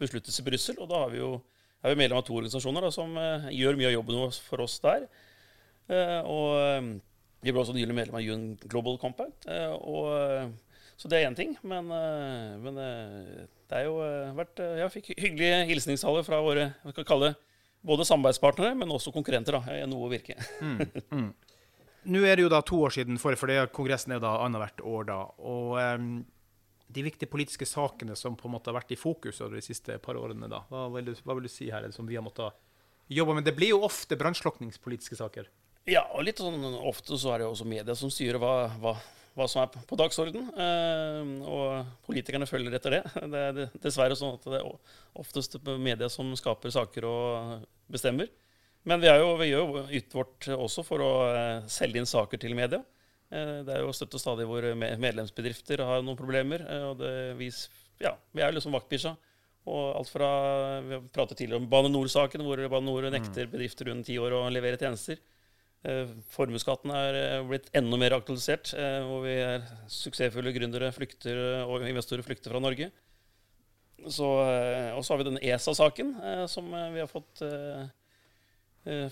besluttes 0.00 0.38
i 0.40 0.44
Brussel. 0.46 0.78
Og 0.80 0.88
da 0.88 1.02
vi 1.12 1.20
jo, 1.20 1.34
er 1.80 1.92
vi 1.92 2.02
medlem 2.02 2.20
av 2.20 2.26
to 2.28 2.36
organisasjoner 2.36 2.84
da, 2.88 2.92
som 2.92 3.16
eh, 3.20 3.48
gjør 3.56 3.80
mye 3.80 3.90
av 3.90 3.96
jobben 3.98 4.36
for 4.48 4.64
oss 4.64 4.78
der. 4.84 5.08
Eh, 5.92 6.20
og 6.24 6.48
eh, 6.60 6.92
vi 7.42 7.50
ble 7.50 7.62
også 7.62 7.74
nylig 7.74 7.94
medlem 7.96 8.18
av 8.18 8.22
UN 8.26 8.44
Global 8.70 8.98
Compact. 9.02 9.46
eh, 9.50 9.72
og, 9.74 10.12
eh, 10.14 10.50
så 10.96 11.08
det 11.08 11.18
er 11.18 11.30
én 11.30 11.36
ting. 11.36 11.56
Men, 11.62 11.90
eh, 11.90 12.58
men 12.62 12.74
det 12.76 13.78
er 13.78 13.84
jo 13.84 13.96
vært 14.36 14.56
Jeg 14.56 14.92
fikk 14.92 15.18
hyggelige 15.18 15.66
hilsningstaler 15.66 16.22
fra 16.22 16.40
våre 16.40 16.74
hva 16.84 16.94
kan 16.94 17.04
kalle 17.04 17.34
både 17.82 18.06
samarbeidspartnere, 18.06 18.76
men 18.76 18.88
også 18.88 19.12
konkurrenter. 19.12 19.58
da, 19.58 19.86
NHO 19.86 20.04
og 20.04 20.12
Virke. 20.12 20.36
Nå 22.04 22.18
er 22.26 22.36
det 22.36 22.42
jo 22.42 22.48
da 22.50 22.60
to 22.62 22.78
år 22.82 22.90
siden 22.90 23.18
forrige, 23.18 23.38
for 23.38 23.46
det, 23.46 23.72
kongressen 23.72 24.12
er 24.12 24.20
da 24.22 24.38
annethvert 24.42 24.80
år 24.82 25.04
da. 25.06 25.18
Og 25.38 25.78
um, 25.78 26.24
de 26.90 27.02
viktige 27.02 27.30
politiske 27.30 27.66
sakene 27.66 28.16
som 28.18 28.34
på 28.36 28.48
en 28.48 28.54
måte 28.54 28.70
har 28.70 28.78
vært 28.78 28.94
i 28.94 28.98
fokus 28.98 29.40
over 29.40 29.54
de 29.54 29.62
siste 29.62 29.98
par 30.02 30.18
årene, 30.18 30.50
da. 30.50 30.64
Hva 30.70 30.88
vil 30.96 31.10
du, 31.10 31.14
hva 31.22 31.34
vil 31.38 31.46
du 31.46 31.52
si 31.52 31.70
her, 31.70 31.86
er 31.86 31.94
som 31.94 32.06
vi 32.06 32.18
har 32.18 32.26
måttet 32.26 32.54
jobbe 33.08 33.34
med? 33.38 33.46
Det 33.46 33.54
blir 33.54 33.70
jo 33.70 33.84
ofte 33.86 34.18
brannslukningspolitiske 34.18 35.18
saker. 35.18 35.50
Ja, 35.90 36.04
og 36.14 36.22
litt 36.26 36.38
sånn 36.38 36.62
ofte 36.86 37.18
så 37.18 37.32
er 37.32 37.40
det 37.42 37.48
jo 37.48 37.54
også 37.56 37.66
media 37.66 37.94
som 37.98 38.10
styrer 38.12 38.38
hva, 38.38 38.68
hva, 38.78 38.92
hva 39.34 39.46
som 39.50 39.64
er 39.64 39.72
på 39.88 39.98
dagsorden. 39.98 40.44
Eh, 40.54 41.32
og 41.48 41.88
politikerne 42.06 42.46
følger 42.46 42.76
etter 42.78 42.98
det. 42.98 43.02
Det 43.32 43.42
er 43.48 43.74
dessverre 43.82 44.18
sånn 44.18 44.36
at 44.36 44.46
det 44.46 44.60
er 44.60 44.70
oftest 45.18 45.58
media 45.82 46.08
som 46.12 46.30
skaper 46.38 46.70
saker 46.74 47.08
og 47.08 47.66
bestemmer. 47.90 48.30
Men 48.86 49.02
vi, 49.02 49.10
er 49.10 49.20
jo, 49.22 49.34
vi 49.38 49.50
gjør 49.50 49.62
jo 49.62 49.82
ytt 49.98 50.14
vårt 50.14 50.48
også 50.54 50.82
for 50.86 51.02
å 51.02 51.10
eh, 51.30 51.66
selge 51.70 52.00
inn 52.02 52.08
saker 52.08 52.40
til 52.42 52.54
media. 52.58 52.82
Eh, 53.30 53.60
det 53.66 53.74
er 53.76 53.82
jo 53.82 53.92
støtt 53.94 54.14
og 54.18 54.22
stadig 54.22 54.46
hvor 54.46 54.66
medlemsbedrifter 54.78 55.82
har 55.86 56.02
noen 56.06 56.18
problemer. 56.18 56.62
eh, 56.66 56.86
og 56.92 57.02
det, 57.02 57.12
vi, 57.38 57.50
ja, 58.02 58.14
vi 58.34 58.42
er 58.42 58.50
jo 58.50 58.60
liksom 58.60 58.78
vaktbikkja. 58.78 59.16
Og 59.70 59.82
alt 59.94 60.08
fra 60.10 60.28
Vi 60.82 60.96
pratet 61.14 61.38
tidligere 61.38 61.60
om 61.62 61.68
Bane 61.70 61.90
NOR-saken, 61.94 62.42
hvor 62.42 62.58
Bane 62.70 62.86
NOR 62.86 63.06
nekter 63.14 63.46
bedrifter 63.50 63.92
under 63.92 64.06
ti 64.06 64.16
år 64.18 64.34
å 64.34 64.46
levere 64.50 64.78
tjenester. 64.80 65.20
Eh, 65.82 66.10
Formuesskatten 66.30 66.92
er 66.94 67.16
eh, 67.18 67.38
blitt 67.46 67.70
enda 67.74 67.98
mer 67.98 68.14
aktualisert, 68.14 68.70
eh, 68.78 69.00
hvor 69.06 69.24
vi 69.24 69.34
er 69.42 69.64
suksessfulle 69.90 70.52
gründere 70.54 70.92
flykter, 70.94 71.40
og 71.66 71.86
investorer 71.88 72.22
flykter 72.26 72.54
fra 72.54 72.62
Norge. 72.62 72.92
Så, 74.02 74.26
og 74.26 75.02
så 75.04 75.12
har 75.12 75.20
vi 75.20 75.26
den 75.28 75.38
ESA-saken, 75.38 76.08
som 76.50 76.66
vi 76.74 76.98
har 76.98 77.06
fått, 77.06 77.38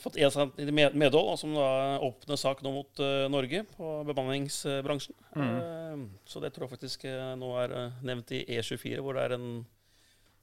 fått 0.02 0.16
ESA 0.18 0.48
i 0.58 0.64
med- 0.74 0.96
medhold, 0.98 1.28
og 1.30 1.38
som 1.38 1.52
da 1.54 2.00
åpner 2.02 2.40
sak 2.40 2.64
nå 2.66 2.72
mot 2.74 3.02
Norge 3.30 3.60
på 3.76 3.92
bemanningsbransjen. 4.08 5.14
Mm. 5.38 6.08
så 6.26 6.42
det 6.42 6.50
tror 6.56 6.66
jeg 6.66 6.72
faktisk 6.74 7.06
nå 7.38 7.52
er 7.62 7.76
nevnt 8.02 8.34
i 8.34 8.42
E24, 8.48 8.98
hvor 8.98 9.14
det 9.14 9.28
er 9.28 9.36
en 9.36 9.46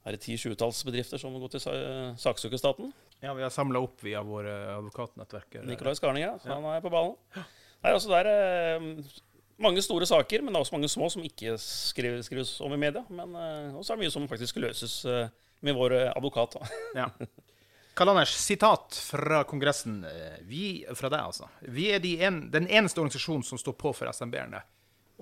er 0.08 0.16
det 0.16 0.24
ti-tjuetalls 0.24 0.80
bedrifter 0.88 1.20
som 1.20 1.36
går 1.36 1.52
til 1.52 1.62
sa 1.64 1.74
saksøker 2.22 2.60
staten. 2.60 2.94
Ja, 3.20 3.34
vi 3.36 3.44
har 3.44 3.52
samla 3.54 3.82
opp 3.84 4.04
via 4.06 4.22
våre 4.24 4.54
advokatnettverk. 4.78 5.60
Nikolai 5.68 5.96
Skarning, 5.98 6.24
ja. 6.24 6.36
Han 6.48 6.68
er 6.72 6.84
på 6.84 6.92
ballen. 6.94 7.18
Nei, 7.36 7.92
altså 7.92 8.12
det 8.12 8.22
er 8.22 8.30
eh, 8.32 9.10
mange 9.62 9.84
store 9.86 10.08
saker, 10.10 10.44
men 10.44 10.54
det 10.54 10.60
er 10.60 10.66
også 10.66 10.78
mange 10.78 10.92
små 10.92 11.10
som 11.14 11.26
ikke 11.26 11.58
skrives, 11.62 12.30
skrives 12.30 12.54
om 12.64 12.74
i 12.74 12.80
media. 12.82 13.04
Men 13.10 13.36
eh, 13.36 13.76
også 13.76 13.94
er 13.94 14.00
det 14.00 14.06
mye 14.06 14.16
som 14.16 14.30
faktisk 14.32 14.62
løses 14.64 15.02
eh, 15.10 15.28
med 15.66 15.78
vår 15.78 15.98
advokat. 16.14 16.60
Ja. 16.98 17.10
Karl 17.98 18.14
Anders, 18.14 18.36
sitat 18.38 18.94
fra 19.02 19.42
Kongressen. 19.50 20.04
Vi, 20.46 20.86
fra 20.94 21.10
deg, 21.10 21.32
altså. 21.32 21.48
Vi 21.66 21.88
er 21.90 22.02
de 22.04 22.12
en, 22.28 22.44
den 22.54 22.70
eneste 22.70 23.02
organisasjonen 23.02 23.42
som 23.46 23.58
står 23.58 23.74
på 23.82 23.90
for 23.98 24.14
SMB-erne. 24.14 24.62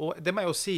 Og 0.03 0.19
det 0.19 0.33
må 0.35 0.43
jeg 0.43 0.51
jo 0.51 0.57
si, 0.59 0.75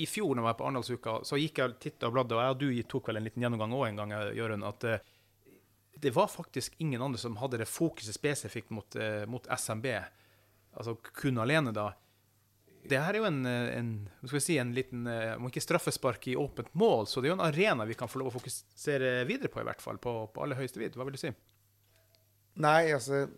i 0.00 0.08
fjor 0.08 0.34
når 0.34 0.42
jeg 0.42 0.48
var 0.48 0.58
på 0.58 0.66
Arendalsuka, 0.66 1.14
så 1.28 1.38
gikk 1.40 1.60
jeg 1.60 1.72
og 1.72 2.04
og 2.08 2.14
bladde, 2.16 2.36
og 2.36 2.42
jeg 2.42 2.54
og 2.54 2.60
du 2.60 2.82
tok 2.88 3.10
vel 3.10 3.20
en 3.20 3.26
liten 3.28 3.44
gjennomgang 3.44 3.74
òg 3.76 3.86
en 3.88 4.00
gang, 4.00 4.14
Jørund, 4.36 4.66
at 4.66 4.86
eh, 4.88 5.08
det 6.00 6.14
var 6.16 6.30
faktisk 6.32 6.74
ingen 6.78 7.02
andre 7.02 7.20
som 7.20 7.36
hadde 7.36 7.60
det 7.60 7.68
fokuset 7.68 8.16
spesifikt 8.16 8.70
mot, 8.70 8.96
eh, 8.96 9.26
mot 9.28 9.46
SMB, 9.58 9.86
altså 10.72 10.96
kun 11.12 11.38
alene, 11.42 11.74
da. 11.76 11.90
Det 12.80 12.96
her 12.96 13.12
er 13.12 13.20
jo 13.20 13.28
en, 13.28 13.44
eh, 13.46 13.76
en, 13.76 13.90
skal 14.24 14.38
vi 14.38 14.44
si, 14.44 14.56
en 14.58 14.72
liten 14.72 15.06
eh, 15.06 15.34
Om 15.36 15.50
ikke 15.50 15.60
straffespark 15.60 16.30
i 16.32 16.36
åpent 16.36 16.72
mål, 16.72 17.06
så 17.06 17.20
det 17.20 17.28
er 17.28 17.34
jo 17.34 17.38
en 17.38 17.48
arena 17.50 17.84
vi 17.84 17.96
kan 17.98 18.08
få 18.08 18.22
lov 18.22 18.30
å 18.30 18.38
fokusere 18.38 19.26
videre 19.28 19.52
på, 19.52 19.60
i 19.60 19.68
hvert 19.68 19.84
fall. 19.84 20.00
På, 20.00 20.14
på 20.32 20.44
aller 20.44 20.56
høyeste 20.56 20.80
vidd. 20.80 20.96
Hva 20.96 21.04
vil 21.04 21.18
du 21.18 21.20
si? 21.20 21.32
Nei, 22.56 22.90
altså 22.92 23.28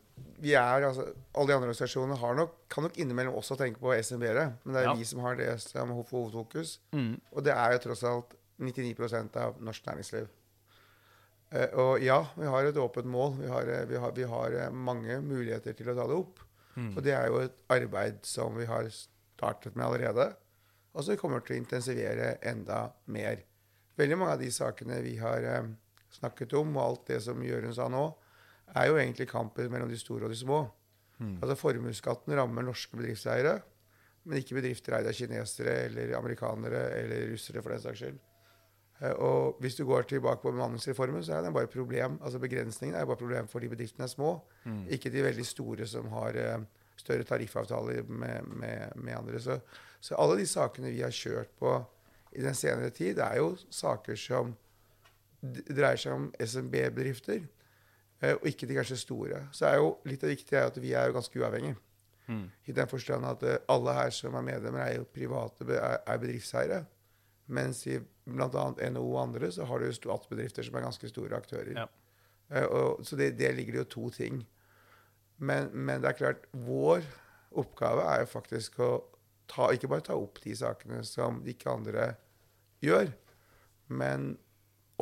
vi 0.42 0.54
er, 0.54 0.84
altså, 0.86 1.04
Alle 1.34 1.48
de 1.48 1.54
andre 1.54 1.68
organisasjonene 1.68 2.16
har 2.18 2.34
nok, 2.34 2.54
kan 2.72 2.84
nok 2.86 2.96
innimellom 2.98 3.34
også 3.38 3.56
tenke 3.58 3.80
på 3.80 3.92
SMB-ere. 3.94 4.52
Men 4.64 4.74
det 4.74 4.82
er 4.82 4.88
Ja. 4.88 4.94
vi 4.94 5.04
som 5.04 5.20
har 5.20 5.36
det 5.36 5.60
som 5.60 5.88
hovedfokus. 5.88 6.78
hovedfokus. 6.92 7.20
Og 7.32 7.44
det 7.44 7.52
er 7.52 7.72
jo 7.72 7.78
tross 7.78 8.02
alt 8.04 8.34
99 8.58 9.36
av 9.36 9.60
norsk 9.60 9.86
næringsliv. 9.86 10.28
Eh, 11.52 11.68
og 11.74 12.00
ja, 12.02 12.26
vi 12.36 12.46
har 12.46 12.64
et 12.64 12.76
åpent 12.76 13.06
mål. 13.06 13.36
Vi 13.38 13.48
har, 13.48 13.62
eh, 13.62 13.84
vi 13.86 13.96
har, 13.96 14.12
vi 14.12 14.22
har 14.22 14.52
eh, 14.52 14.70
mange 14.70 15.20
muligheter 15.20 15.72
til 15.76 15.86
å 15.92 15.94
ta 15.94 16.06
det 16.06 16.16
opp. 16.16 16.40
Mm. 16.76 16.96
Og 16.96 17.02
det 17.04 17.12
er 17.12 17.26
jo 17.28 17.38
et 17.38 17.56
arbeid 17.68 18.22
som 18.24 18.56
vi 18.56 18.64
har 18.64 18.88
startet 18.88 19.76
med 19.76 19.86
allerede, 19.86 20.34
og 20.94 21.04
som 21.04 21.12
vi 21.12 21.20
kommer 21.20 21.40
til 21.40 21.56
å 21.56 21.60
intensivere 21.60 22.38
enda 22.42 22.92
mer. 23.06 23.42
Veldig 23.98 24.16
mange 24.18 24.32
av 24.32 24.40
de 24.40 24.50
sakene 24.50 25.02
vi 25.02 25.16
har 25.20 25.44
eh, 25.44 25.68
snakket 26.10 26.54
om, 26.54 26.76
og 26.76 26.82
alt 26.82 27.06
det 27.06 27.22
som 27.22 27.42
Jørund 27.44 27.74
sa 27.76 27.88
nå, 27.92 28.06
er 28.74 28.88
jo 28.88 28.96
egentlig 28.96 29.28
kampen 29.30 29.70
mellom 29.72 29.88
de 29.90 29.98
store 30.00 30.24
og 30.24 30.30
de 30.32 30.36
små. 30.40 30.62
Altså 31.42 31.54
Formuesskatten 31.60 32.34
rammer 32.34 32.64
norske 32.66 32.96
bedriftseiere, 32.96 33.60
men 34.24 34.38
ikke 34.38 34.56
bedrifter 34.58 34.96
eid 34.96 35.06
av 35.06 35.12
kinesere 35.14 35.74
eller 35.86 36.14
amerikanere 36.18 36.80
eller 37.00 37.26
russere, 37.32 37.62
for 37.62 37.70
den 37.74 37.80
saks 37.82 37.98
skyld. 38.02 38.18
Eh, 39.02 39.12
Og 39.18 39.56
hvis 39.60 39.76
du 39.76 39.84
går 39.86 40.02
tilbake 40.10 40.42
på 40.42 40.52
bemanningsreformen, 40.52 41.22
så 41.22 41.34
er 41.36 41.42
den 41.42 41.52
bare 41.54 41.66
problem. 41.70 42.18
Altså 42.22 42.38
Begrensningen 42.38 42.96
er 42.98 43.04
bare 43.06 43.16
problem 43.20 43.48
for 43.48 43.60
de 43.60 43.68
bedriftene 43.68 44.04
er 44.04 44.12
små, 44.14 44.40
ikke 44.90 45.10
de 45.10 45.22
veldig 45.22 45.46
store 45.46 45.86
som 45.86 46.08
har 46.14 46.34
eh, 46.38 46.58
større 46.96 47.24
tariffavtaler 47.24 48.02
med, 48.08 48.42
med, 48.46 48.92
med 48.96 49.14
andre. 49.16 49.40
Så, 49.40 49.58
så 50.00 50.14
alle 50.18 50.38
de 50.38 50.46
sakene 50.46 50.90
vi 50.90 51.02
har 51.02 51.10
kjørt 51.10 51.50
på 51.58 51.76
i 52.32 52.40
den 52.42 52.54
senere 52.54 52.90
tid, 52.90 53.18
er 53.18 53.36
jo 53.42 53.56
saker 53.70 54.16
som 54.16 54.54
dreier 55.42 55.98
seg 55.98 56.12
om 56.14 56.28
SMB-bedrifter, 56.40 57.42
og 58.22 58.44
ikke 58.46 58.68
de 58.70 58.76
kanskje 58.78 59.00
store. 59.00 59.40
Så 59.52 59.66
er 59.66 59.80
jo 59.80 59.96
litt 60.06 60.22
av 60.22 60.30
det 60.30 60.36
viktige 60.36 60.60
er 60.60 60.70
at 60.70 60.78
vi 60.78 60.92
er 60.94 61.08
jo 61.08 61.16
ganske 61.16 61.40
uavhengige. 61.40 61.78
I 62.66 62.72
den 62.72 62.88
forstand 62.88 63.26
at 63.26 63.42
eh, 63.46 63.60
alle 63.72 63.94
her 63.96 64.12
som 64.14 64.36
er 64.38 64.46
medlemmer, 64.46 64.84
er 64.84 65.00
jo 65.00 65.08
private 65.10 65.66
er, 65.74 65.98
er 66.06 66.20
bedriftseiere. 66.22 66.82
Mens 67.52 67.82
i 67.90 67.98
bl.a. 67.98 68.66
NHO 68.94 69.08
og 69.10 69.22
andre 69.24 69.50
så 69.52 69.66
har 69.68 69.80
du 69.80 69.88
jo 69.88 69.96
statsbedrifter 69.96 70.66
som 70.66 70.78
er 70.78 70.86
ganske 70.86 71.10
store 71.10 71.36
aktører. 71.36 71.72
Ja. 71.76 71.86
Eh, 72.52 72.66
og, 72.66 73.02
så 73.06 73.18
det, 73.18 73.34
det 73.40 73.54
ligger 73.56 73.76
det 73.76 73.84
jo 73.84 73.90
to 73.96 74.10
ting. 74.14 74.42
Men, 75.42 75.72
men 75.74 76.02
det 76.02 76.12
er 76.12 76.20
klart, 76.20 76.46
vår 76.52 77.02
oppgave 77.58 78.06
er 78.08 78.22
jo 78.22 78.30
faktisk 78.30 78.78
å 78.80 78.92
ta, 79.50 79.68
ikke 79.74 79.90
bare 79.90 80.06
ta 80.06 80.16
opp 80.16 80.38
de 80.44 80.54
sakene 80.56 81.02
som 81.04 81.42
ikke 81.48 81.72
andre 81.72 82.12
gjør, 82.82 83.10
men 83.92 84.32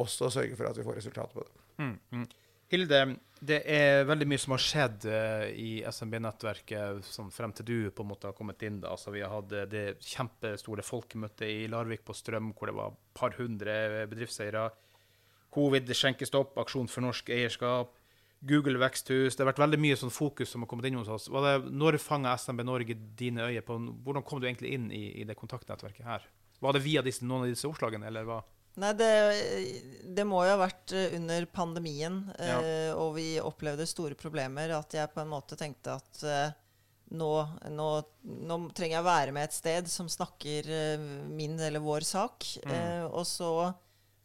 også 0.00 0.30
sørge 0.32 0.56
for 0.56 0.70
at 0.70 0.78
vi 0.78 0.86
får 0.86 0.98
resultater 0.98 1.36
på 1.36 1.44
det. 1.44 1.66
Mm, 1.80 1.96
mm. 2.16 2.24
Hilde, 2.70 2.98
det 3.42 3.62
er 3.66 4.04
veldig 4.06 4.26
mye 4.30 4.38
som 4.38 4.52
har 4.54 4.62
skjedd 4.62 5.06
eh, 5.10 5.46
i 5.58 5.70
SMB-nettverket 5.90 7.06
sånn 7.08 7.32
frem 7.34 7.50
til 7.56 7.66
du 7.66 7.78
på 7.90 8.04
en 8.04 8.10
måte 8.12 8.28
har 8.28 8.36
kommet 8.36 8.62
inn. 8.62 8.78
Da. 8.82 8.92
Altså, 8.94 9.10
vi 9.14 9.24
hadde 9.26 9.64
det 9.72 9.86
kjempestore 10.06 10.84
folkemøtet 10.86 11.48
i 11.48 11.64
Larvik 11.72 12.04
på 12.06 12.14
Strøm, 12.14 12.52
hvor 12.54 12.70
det 12.70 12.76
var 12.76 12.92
et 12.92 13.00
par 13.18 13.34
hundre 13.40 13.74
bedriftseiere. 14.12 14.68
Covid-skjenkestopp, 15.50 16.54
Aksjon 16.62 16.86
for 16.92 17.08
norsk 17.08 17.32
eierskap, 17.34 17.96
Google 18.46 18.78
veksthus. 18.80 19.34
Det 19.34 19.42
har 19.42 19.50
vært 19.50 19.64
veldig 19.64 19.82
mye 19.82 19.98
sånn 19.98 20.14
fokus 20.14 20.54
som 20.54 20.62
har 20.62 20.70
kommet 20.70 20.86
inn 20.86 21.00
hos 21.00 21.10
oss. 21.10 21.26
Det, 21.26 21.56
når 21.74 21.98
fanga 21.98 22.36
SMB 22.38 22.64
Norge 22.68 22.94
dine 23.18 23.50
øyne 23.50 23.64
på 23.66 23.80
Hvordan 24.04 24.24
kom 24.28 24.38
du 24.38 24.46
egentlig 24.46 24.76
inn 24.76 24.86
i, 24.94 25.08
i 25.20 25.26
det 25.26 25.36
kontaktnettverket 25.40 26.06
her? 26.06 26.30
Var 26.60 26.76
det 26.76 26.84
via 26.84 27.02
disse, 27.02 27.26
noen 27.26 27.48
av 27.48 27.50
disse 27.50 27.66
oppslagene, 27.66 28.06
eller 28.06 28.28
hva? 28.28 28.44
Nei, 28.78 28.92
det, 28.94 29.08
det 30.14 30.24
må 30.24 30.44
jo 30.46 30.52
ha 30.54 30.60
vært 30.62 30.92
eh, 30.96 31.14
under 31.18 31.44
pandemien, 31.50 32.20
Ja. 32.38 32.60
eh, 32.62 32.92
og 32.94 33.16
vi 33.18 33.34
opplevde 33.42 33.86
store 33.88 34.14
problemer, 34.14 34.70
at 34.78 34.94
jeg 34.94 35.10
på 35.14 35.20
en 35.24 35.32
måte 35.32 35.58
tenkte 35.58 35.96
at 35.98 36.22
eh, 36.22 36.52
nå, 37.10 37.30
nå, 37.74 37.88
nå 38.46 38.58
trenger 38.72 39.00
jeg 39.00 39.04
være 39.08 39.32
med 39.34 39.48
et 39.48 39.56
sted 39.58 39.88
som 39.90 40.08
snakker 40.08 40.70
eh, 40.70 40.98
min 41.34 41.58
eller 41.58 41.82
vår 41.82 42.06
sak. 42.06 42.46
Mm. 42.64 42.72
Eh, 42.76 43.04
og 43.10 43.26
så 43.26 43.50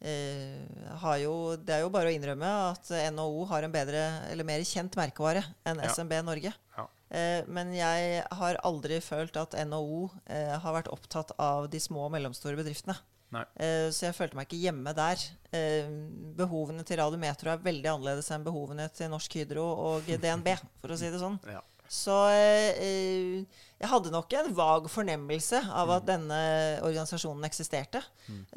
eh, 0.06 0.62
har 1.02 1.18
jo 1.24 1.56
Det 1.58 1.74
er 1.80 1.82
jo 1.86 1.90
bare 1.94 2.12
å 2.12 2.16
innrømme 2.16 2.52
at 2.70 2.92
NHO 3.16 3.48
har 3.50 3.66
en 3.66 3.74
bedre, 3.74 4.04
eller 4.30 4.46
mer 4.48 4.62
kjent 4.68 4.96
merkevare 5.00 5.42
enn 5.66 5.82
Ja. 5.82 5.90
SMB 5.90 6.22
Norge. 6.28 6.54
Ja. 6.78 6.86
Eh, 7.16 7.42
men 7.48 7.74
jeg 7.74 8.22
har 8.38 8.62
aldri 8.66 9.02
følt 9.02 9.36
at 9.42 9.58
NHO 9.66 10.06
eh, 10.30 10.54
har 10.62 10.74
vært 10.78 10.94
opptatt 10.94 11.34
av 11.42 11.68
de 11.74 11.82
små 11.82 12.06
og 12.08 12.14
mellomstore 12.16 12.58
bedriftene. 12.62 12.98
Eh, 13.34 13.88
så 13.92 14.10
jeg 14.10 14.18
følte 14.18 14.38
meg 14.38 14.48
ikke 14.48 14.62
hjemme 14.62 14.94
der. 14.96 15.22
Uh, 15.56 15.88
behovene 16.36 16.84
til 16.88 17.00
Radio 17.00 17.20
Metro 17.20 17.54
er 17.54 17.64
veldig 17.64 17.94
annerledes 17.94 18.28
enn 18.36 18.44
behovene 18.44 18.90
til 18.92 19.08
Norsk 19.14 19.40
Hydro 19.40 19.64
og 19.64 20.10
DNB, 20.10 20.52
for 20.82 20.96
å 20.96 21.00
si 21.00 21.12
det 21.14 21.22
sånn. 21.24 21.40
Ja. 21.56 21.64
Så 21.92 22.14
eh, 22.34 22.72
eh, 22.82 23.60
jeg 23.78 23.90
hadde 23.92 24.12
nok 24.14 24.32
en 24.34 24.50
vag 24.58 24.88
fornemmelse 24.90 25.60
av 25.70 25.92
at 25.94 26.08
denne 26.08 26.40
organisasjonen 26.86 27.46
eksisterte. 27.46 28.02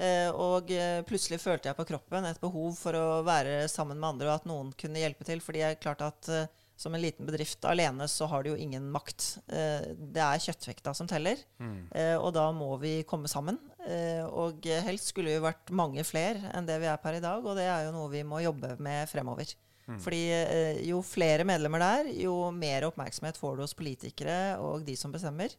Eh, 0.00 0.30
og 0.32 0.72
plutselig 1.08 1.40
følte 1.42 1.68
jeg 1.68 1.78
på 1.78 1.86
kroppen 1.90 2.28
et 2.28 2.40
behov 2.40 2.78
for 2.78 2.96
å 2.96 3.20
være 3.26 3.66
sammen 3.68 3.98
med 4.00 4.14
andre, 4.14 4.30
og 4.30 4.38
at 4.38 4.48
noen 4.48 4.72
kunne 4.78 5.02
hjelpe 5.02 5.26
til. 5.28 5.42
Fordi 5.44 5.64
jeg 5.64 5.80
klarte 5.82 6.08
at 6.08 6.30
som 6.78 6.94
en 6.94 7.02
liten 7.02 7.26
bedrift 7.26 7.64
alene 7.66 8.06
så 8.10 8.28
har 8.30 8.44
du 8.44 8.52
jo 8.52 8.58
ingen 8.58 8.86
makt. 8.94 9.26
Eh, 9.50 9.90
det 9.98 10.22
er 10.22 10.44
kjøttvekta 10.46 10.94
som 10.94 11.10
teller, 11.10 11.40
mm. 11.58 11.80
og 12.22 12.30
da 12.36 12.48
må 12.54 12.70
vi 12.82 13.00
komme 13.08 13.30
sammen. 13.30 13.58
Eh, 13.88 14.24
og 14.26 14.66
helst 14.86 15.12
skulle 15.12 15.34
vi 15.34 15.42
vært 15.42 15.72
mange 15.74 16.04
flere 16.06 16.52
enn 16.54 16.68
det 16.68 16.76
vi 16.82 16.90
er 16.90 17.00
per 17.02 17.18
i 17.18 17.24
dag, 17.24 17.42
og 17.42 17.58
det 17.58 17.66
er 17.66 17.88
jo 17.88 17.96
noe 17.96 18.12
vi 18.12 18.22
må 18.26 18.42
jobbe 18.44 18.76
med 18.84 19.10
fremover. 19.10 19.56
Fordi 19.96 20.24
eh, 20.34 20.82
jo 20.84 21.00
flere 21.06 21.46
medlemmer 21.48 21.80
det 21.80 21.88
er, 21.88 22.08
jo 22.26 22.34
mer 22.52 22.84
oppmerksomhet 22.90 23.38
får 23.40 23.56
du 23.56 23.64
hos 23.64 23.76
politikere 23.76 24.58
og 24.60 24.84
de 24.84 24.96
som 25.00 25.12
bestemmer. 25.14 25.54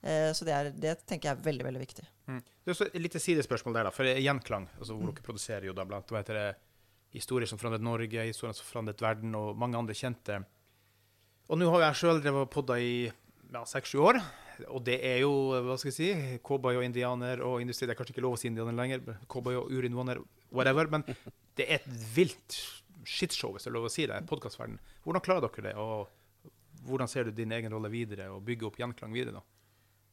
Eh, 0.00 0.30
så 0.36 0.46
det, 0.48 0.54
er, 0.54 0.70
det 0.72 0.94
tenker 1.04 1.30
jeg 1.30 1.36
er 1.36 1.44
veldig, 1.44 1.66
veldig 1.68 1.82
viktig. 1.82 2.06
Mm. 2.30 2.40
Det 2.40 2.70
er 2.70 2.76
også 2.76 2.88
et 2.88 3.02
lite 3.02 3.20
sidespørsmål 3.20 3.76
der, 3.76 3.88
da. 3.90 3.92
For 3.92 4.08
Gjenklang, 4.08 4.70
altså 4.78 4.96
hvor 4.96 5.12
dere 5.12 5.26
produserer 5.26 5.68
jo 5.68 5.76
da 5.76 5.84
blant 5.88 6.08
hva 6.08 6.22
heter 6.22 6.40
det, 6.40 6.48
historier 7.14 7.46
som 7.46 7.60
forandret 7.60 7.84
Norge, 7.84 8.24
historier 8.26 8.56
som 8.56 8.66
forandret 8.66 9.04
verden, 9.04 9.36
og 9.38 9.60
mange 9.60 9.78
andre 9.78 9.94
kjente. 9.94 10.40
Og 11.52 11.60
nå 11.60 11.68
har 11.74 11.90
jeg 11.90 12.00
sjøl 12.00 12.22
drevet 12.24 12.52
podda 12.52 12.78
i 12.80 12.92
ja, 13.04 13.62
seks-sju 13.68 14.00
år. 14.00 14.18
Og 14.70 14.80
det 14.86 14.96
er 15.04 15.18
jo, 15.24 15.32
hva 15.66 15.76
skal 15.80 15.90
jeg 15.90 15.96
si, 15.96 16.38
cowboy 16.46 16.78
og 16.78 16.86
indianer 16.86 17.42
og 17.44 17.58
industri. 17.60 17.88
Det 17.88 17.92
er 17.92 17.98
kanskje 17.98 18.14
ikke 18.14 18.24
lov 18.24 18.36
å 18.36 18.40
si 18.40 18.48
indianer 18.48 18.76
lenger. 18.76 19.02
Cowboy 19.28 19.58
og 19.60 19.72
urinnvåner, 19.74 20.22
whatever. 20.54 20.88
Men 20.92 21.04
det 21.58 21.66
er 21.66 21.82
et 21.82 21.88
vilt 22.14 22.56
shitshow, 23.04 23.52
hvis 23.52 23.66
det 23.66 23.72
er 23.72 23.76
lov 23.76 23.90
å 23.90 23.92
si 23.92 24.06
det, 24.08 24.22
podkastverden. 24.30 24.78
Hvordan 25.04 25.24
klarer 25.26 25.44
dere 25.44 25.66
det? 25.68 25.74
Og 25.76 26.86
hvordan 26.88 27.10
ser 27.10 27.28
du 27.28 27.36
din 27.36 27.52
egen 27.52 27.72
rolle 27.76 27.90
videre, 27.92 28.30
og 28.32 28.44
bygge 28.46 28.70
opp 28.70 28.80
gjenklang 28.80 29.12
videre? 29.12 29.42
da? 29.42 29.44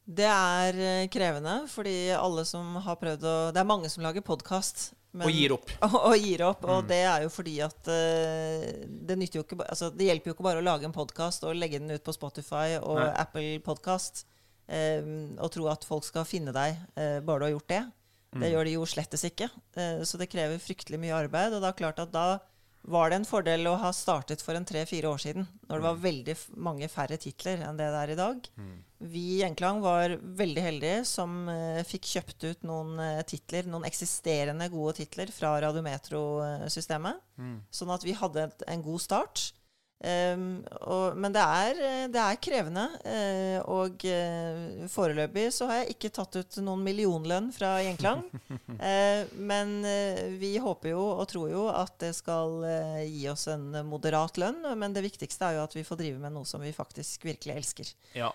Det 0.02 0.28
er 0.28 0.82
eh, 0.82 1.08
krevende, 1.12 1.62
fordi 1.70 2.10
alle 2.16 2.44
som 2.48 2.76
har 2.82 2.98
prøvd 3.00 3.24
å 3.24 3.36
Det 3.54 3.60
er 3.62 3.68
mange 3.68 3.88
som 3.92 4.04
lager 4.04 4.24
podkast. 4.26 4.90
Og 5.20 5.28
gir 5.28 5.52
opp. 5.52 5.68
Og, 5.86 5.96
og 6.08 6.14
gir 6.16 6.42
opp. 6.46 6.62
Og 6.72 6.86
det 6.88 7.02
er 7.04 7.26
jo 7.26 7.32
fordi 7.32 7.58
at 7.64 7.88
uh, 7.90 8.68
det 8.88 9.18
jo 9.34 9.42
ikke 9.44 9.58
altså, 9.60 9.90
Det 9.92 10.06
hjelper 10.08 10.30
jo 10.30 10.36
ikke 10.36 10.46
bare 10.46 10.62
å 10.62 10.64
lage 10.64 10.88
en 10.88 10.94
podkast 10.94 11.44
og 11.44 11.58
legge 11.58 11.80
den 11.82 11.92
ut 11.92 12.04
på 12.04 12.14
Spotify 12.16 12.78
og 12.80 12.96
Nei. 12.96 13.10
Apple 13.20 13.50
Podcast 13.66 14.24
um, 14.68 15.34
og 15.36 15.52
tro 15.52 15.68
at 15.72 15.84
folk 15.84 16.06
skal 16.08 16.24
finne 16.28 16.54
deg 16.56 16.78
uh, 16.96 17.20
bare 17.20 17.42
du 17.42 17.46
har 17.50 17.54
gjort 17.58 17.74
det. 17.74 17.82
Det 18.40 18.48
gjør 18.48 18.64
de 18.64 18.78
jo 18.78 18.86
slettes 18.88 19.26
ikke. 19.28 19.50
Uh, 19.76 20.00
så 20.08 20.16
det 20.16 20.30
krever 20.32 20.62
fryktelig 20.62 21.00
mye 21.02 21.18
arbeid. 21.26 21.52
Og 21.52 21.60
det 21.60 21.68
er 21.68 21.80
klart 21.82 22.00
at 22.00 22.14
da 22.14 22.26
var 22.82 23.10
det 23.10 23.20
en 23.20 23.26
fordel 23.28 23.68
å 23.70 23.76
ha 23.78 23.92
startet 23.94 24.42
for 24.42 24.58
en 24.58 24.66
tre-fire 24.66 25.06
år 25.06 25.20
siden, 25.22 25.46
når 25.68 25.78
det 25.78 25.86
var 25.86 26.00
veldig 26.02 26.34
mange 26.66 26.88
færre 26.90 27.18
titler 27.20 27.62
enn 27.62 27.78
det 27.78 27.86
det 27.92 28.00
er 28.00 28.12
i 28.14 28.18
dag. 28.18 28.48
Vi 28.98 29.22
i 29.36 29.38
Gjenklang 29.40 29.80
var 29.82 30.16
veldig 30.18 30.62
heldige 30.62 31.04
som 31.06 31.48
eh, 31.50 31.82
fikk 31.86 32.10
kjøpt 32.10 32.44
ut 32.48 32.66
noen 32.66 32.98
eh, 33.02 33.22
titler, 33.26 33.66
noen 33.70 33.86
eksisterende 33.86 34.68
gode 34.70 34.96
titler 35.00 35.30
fra 35.34 35.54
Radiometro-systemet. 35.62 37.22
Sånn 37.70 37.90
at 37.94 38.04
vi 38.06 38.14
hadde 38.18 38.48
et, 38.48 38.62
en 38.70 38.82
god 38.82 39.02
start. 39.02 39.48
Ehm, 40.02 40.64
og, 40.90 41.14
men 41.18 41.34
det 41.34 41.42
er, 41.42 41.80
det 42.10 42.20
er 42.20 42.38
krevende. 42.42 42.84
Uh, 43.06 43.58
og 43.70 44.02
uh, 44.08 44.86
foreløpig 44.90 45.46
så 45.54 45.68
har 45.70 45.82
jeg 45.82 45.94
ikke 45.94 46.12
tatt 46.16 46.38
ut 46.40 46.58
noen 46.64 46.82
millionlønn 46.82 47.52
fra 47.54 47.76
Gjenklang. 47.84 48.24
uh, 48.50 49.22
men 49.52 49.76
eh, 49.86 50.24
vi 50.40 50.56
håper 50.62 50.92
jo 50.92 51.02
og 51.12 51.26
tror 51.30 51.52
jo 51.52 51.66
at 51.70 51.94
det 52.02 52.12
skal 52.18 52.64
gi 53.06 53.26
oss 53.30 53.46
en 53.52 53.68
moderat 53.86 54.40
lønn. 54.42 54.64
Men 54.78 54.94
det 54.96 55.04
viktigste 55.06 55.48
er 55.48 55.60
jo 55.60 55.66
at 55.66 55.76
vi 55.76 55.86
får 55.86 56.00
drive 56.02 56.22
med 56.22 56.34
noe 56.34 56.48
som 56.48 56.62
vi 56.62 56.74
faktisk 56.74 57.28
virkelig 57.28 57.58
elsker. 57.60 57.92
Ja. 58.18 58.32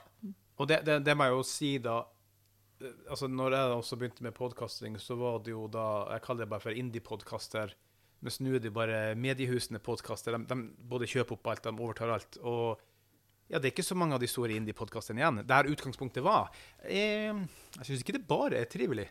Og 0.57 0.69
det, 0.69 0.81
det, 0.87 1.01
det 1.05 1.17
må 1.17 1.27
jeg 1.27 1.35
jo 1.35 1.43
si, 1.45 1.73
da 1.83 2.03
altså 3.09 3.25
Når 3.25 3.55
jeg 3.55 3.73
også 3.73 3.97
begynte 3.97 4.21
med 4.21 4.35
podkasting, 4.37 4.99
så 5.01 5.15
var 5.17 5.39
det 5.41 5.49
jo 5.49 5.63
da 5.71 6.05
Jeg 6.13 6.21
kaller 6.27 6.45
det 6.45 6.51
bare 6.51 6.61
for 6.61 6.77
indie-podkaster. 6.77 7.73
Mens 8.25 8.39
nå 8.41 8.55
er 8.57 8.63
det 8.63 8.73
bare 8.73 9.01
mediehusene 9.19 9.81
podkaster. 9.83 10.37
De, 10.37 10.47
de 10.49 10.87
både 10.89 11.09
kjøper 11.09 11.37
opp 11.37 11.51
alt, 11.51 11.67
de 11.67 11.73
overtar 11.75 12.15
alt. 12.15 12.39
Og 12.41 12.79
ja, 13.47 13.59
det 13.59 13.69
er 13.69 13.75
ikke 13.75 13.85
så 13.85 13.97
mange 13.97 14.17
av 14.17 14.23
de 14.23 14.29
store 14.29 14.57
indie-podkastene 14.57 15.21
igjen. 15.21 15.43
Der 15.47 15.69
utgangspunktet 15.71 16.25
var. 16.25 16.49
Eh, 16.83 17.29
jeg 17.77 17.89
syns 17.89 18.03
ikke 18.03 18.17
det 18.17 18.25
bare 18.27 18.63
er 18.63 18.71
trivelig. 18.71 19.07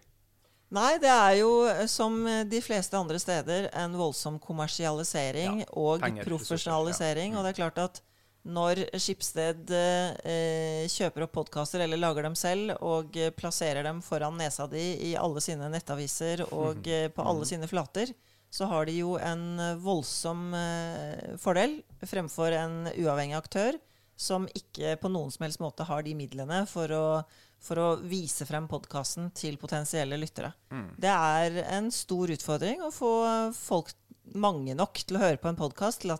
Nei, 0.74 0.96
det 0.98 1.12
er 1.12 1.36
jo 1.38 1.52
eh, 1.70 1.86
som 1.90 2.18
de 2.50 2.60
fleste 2.64 2.98
andre 2.98 3.20
steder 3.22 3.70
en 3.78 3.94
voldsom 3.96 4.40
kommersialisering 4.42 5.62
Ja, 5.62 5.70
og 5.78 6.02
penger, 6.02 6.26
profesjonalisering. 6.26 7.38
Og 7.38 7.46
det 7.46 7.54
er 7.54 7.60
klart 7.62 7.82
at 7.84 8.02
når 8.46 8.84
Skipsted 9.02 9.70
eh, 9.74 10.86
kjøper 10.90 11.26
opp 11.26 11.34
podkaster 11.34 11.82
eller 11.82 11.98
lager 11.98 12.28
dem 12.28 12.36
selv 12.38 12.76
og 12.78 13.16
eh, 13.18 13.32
plasserer 13.34 13.86
dem 13.86 14.02
foran 14.06 14.38
nesa 14.38 14.68
di 14.70 14.84
i 15.10 15.14
alle 15.18 15.42
sine 15.42 15.70
nettaviser 15.72 16.44
og 16.46 16.86
mm. 16.86 17.14
på 17.16 17.26
alle 17.26 17.48
sine 17.48 17.68
flater, 17.70 18.12
så 18.56 18.68
har 18.70 18.86
de 18.88 18.94
jo 19.02 19.16
en 19.20 19.42
eh, 19.60 19.74
voldsom 19.84 20.46
eh, 20.56 21.34
fordel 21.42 21.78
fremfor 22.08 22.54
en 22.56 22.78
uavhengig 22.94 23.36
aktør 23.36 23.76
som 24.16 24.46
ikke 24.56 24.94
på 25.02 25.10
noen 25.12 25.28
som 25.34 25.44
helst 25.44 25.60
måte 25.60 25.84
har 25.84 26.00
de 26.06 26.14
midlene 26.16 26.62
for 26.70 26.88
å, 26.96 27.02
for 27.60 27.76
å 27.82 27.88
vise 28.08 28.46
frem 28.48 28.64
podkasten 28.70 29.28
til 29.36 29.58
potensielle 29.60 30.16
lyttere. 30.16 30.54
Det 30.96 31.12
er 31.12 31.58
en 31.76 31.90
stor 31.92 32.32
utfordring 32.32 32.80
å 32.86 32.88
få 32.96 33.10
folk, 33.58 33.92
mange 34.32 34.72
nok, 34.78 35.02
til 35.04 35.18
å 35.18 35.22
høre 35.26 35.36
på 35.42 35.50
en 35.52 35.60
podkast 35.60 36.00
til, 36.06 36.16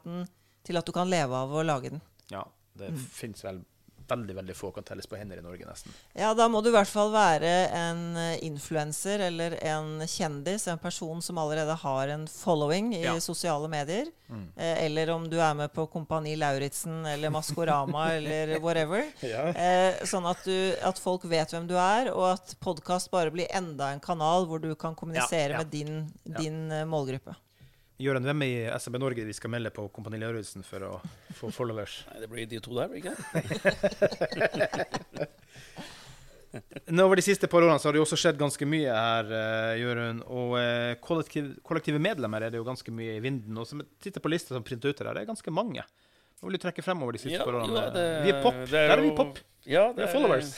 til 0.68 0.76
at 0.82 0.84
du 0.86 0.92
kan 0.92 1.08
leve 1.08 1.40
av 1.40 1.56
å 1.56 1.64
lage 1.64 1.94
den. 1.96 2.04
Ja, 2.30 2.44
det 2.76 2.90
Mm. 2.92 3.00
finnes 3.16 3.40
vel 3.46 3.62
veldig 4.08 4.34
veldig 4.36 4.54
få 4.56 4.70
kan 4.75 4.84
telles 4.86 5.06
på 5.06 5.16
hender 5.18 5.38
i 5.38 5.42
Norge, 5.44 5.66
nesten. 5.68 5.92
Ja, 6.14 6.32
da 6.34 6.46
må 6.48 6.62
du 6.62 6.68
i 6.70 6.75
hvert 6.75 6.88
fall 6.90 7.10
være 7.14 7.50
en 7.76 8.16
eh, 8.16 8.38
influenser 8.46 9.20
eller 9.28 9.56
en 9.66 10.00
kjendis, 10.06 10.66
en 10.72 10.78
person 10.82 11.22
som 11.22 11.38
allerede 11.42 11.75
har 11.82 12.08
en 12.14 12.26
following 12.30 12.92
i 12.94 13.02
Ja. 13.04 13.16
sosiale 13.20 13.68
medier. 13.68 14.06
Eh, 14.56 14.84
eller 14.86 15.10
om 15.14 15.28
du 15.30 15.36
er 15.38 15.54
med 15.54 15.72
på 15.72 15.86
Kompani 15.90 16.34
Lauritzen 16.36 17.04
eller 17.06 17.30
Maskorama 17.30 18.08
eller 18.18 18.58
whatever. 18.60 19.04
Ja. 19.22 19.46
Eh, 19.54 20.04
sånn 20.04 20.26
at, 20.26 20.42
du, 20.44 20.75
at 20.82 20.98
folk 20.98 21.25
vet 21.30 21.52
hvem 21.54 21.66
du 21.70 21.76
er, 21.78 22.10
og 22.14 22.32
at 22.34 22.56
podkast 22.60 23.10
bare 23.12 23.30
blir 23.30 23.46
enda 23.54 23.92
en 23.94 24.00
kanal 24.02 24.46
hvor 24.50 24.58
du 24.62 24.72
kan 24.75 24.94
kommunisere 24.98 25.52
Ja, 25.54 25.58
ja. 25.58 25.58
med 25.62 25.70
din, 25.75 26.12
din 26.25 26.70
eh, 26.72 26.84
målgruppe. 26.84 27.34
Jørgen, 27.98 28.26
hvem 28.28 28.42
i 28.44 28.50
SMB 28.76 28.98
Norge 29.00 29.24
vi 29.24 29.32
skal 29.32 29.50
melde 29.54 29.70
på 29.72 29.86
Kompani 29.94 30.18
Lauritzen 30.20 30.62
for 30.66 30.84
å 30.84 30.90
få 31.38 31.48
followers? 31.54 32.02
Nei, 32.12 32.18
det 32.20 32.28
blir 32.32 32.48
de 32.50 32.58
to 32.60 32.74
der, 32.76 32.90
blir 32.92 33.00
det 33.06 33.14
ikke? 33.14 33.16
Nå 36.96 37.04
Over 37.04 37.16
de 37.20 37.24
siste 37.24 37.48
par 37.52 37.64
årene 37.64 37.80
så 37.80 37.88
har 37.88 37.96
det 37.96 38.00
jo 38.00 38.04
også 38.06 38.16
skjedd 38.20 38.38
ganske 38.40 38.68
mye 38.68 38.92
her, 38.92 39.28
uh, 39.32 39.72
Jørund. 39.80 40.22
Og 40.32 40.54
uh, 40.56 40.92
kollektiv, 41.04 41.50
kollektive 41.66 42.00
medlemmer 42.00 42.46
er 42.46 42.52
det 42.54 42.60
jo 42.60 42.66
ganske 42.68 42.92
mye 42.96 43.16
i 43.18 43.22
vinden. 43.24 43.56
Og 43.60 43.66
som 43.68 43.82
titter 44.02 44.20
på 44.24 44.30
lista 44.32 44.54
som 44.56 44.64
printer 44.64 44.92
ut 44.92 45.02
her, 45.02 45.10
det 45.16 45.24
er 45.24 45.30
ganske 45.32 45.52
mange. 45.52 45.84
Nå 46.36 46.48
vil 46.50 46.56
du 46.58 46.62
trekke 46.66 46.84
fremover 46.84 47.16
de 47.16 47.20
siste 47.24 47.36
Ja, 47.38 47.44
par 47.48 47.56
årene? 47.62 47.82
det- 47.96 48.06
vi 48.24 48.32
er 48.32 48.40
pop. 48.44 48.56
det 48.60 48.70
Der 48.72 48.92
er 48.96 49.00
vi 49.04 49.12
pop. 49.16 49.38
Ja, 49.66 49.86
Vi 49.96 50.02
er 50.04 50.12
followers. 50.12 50.50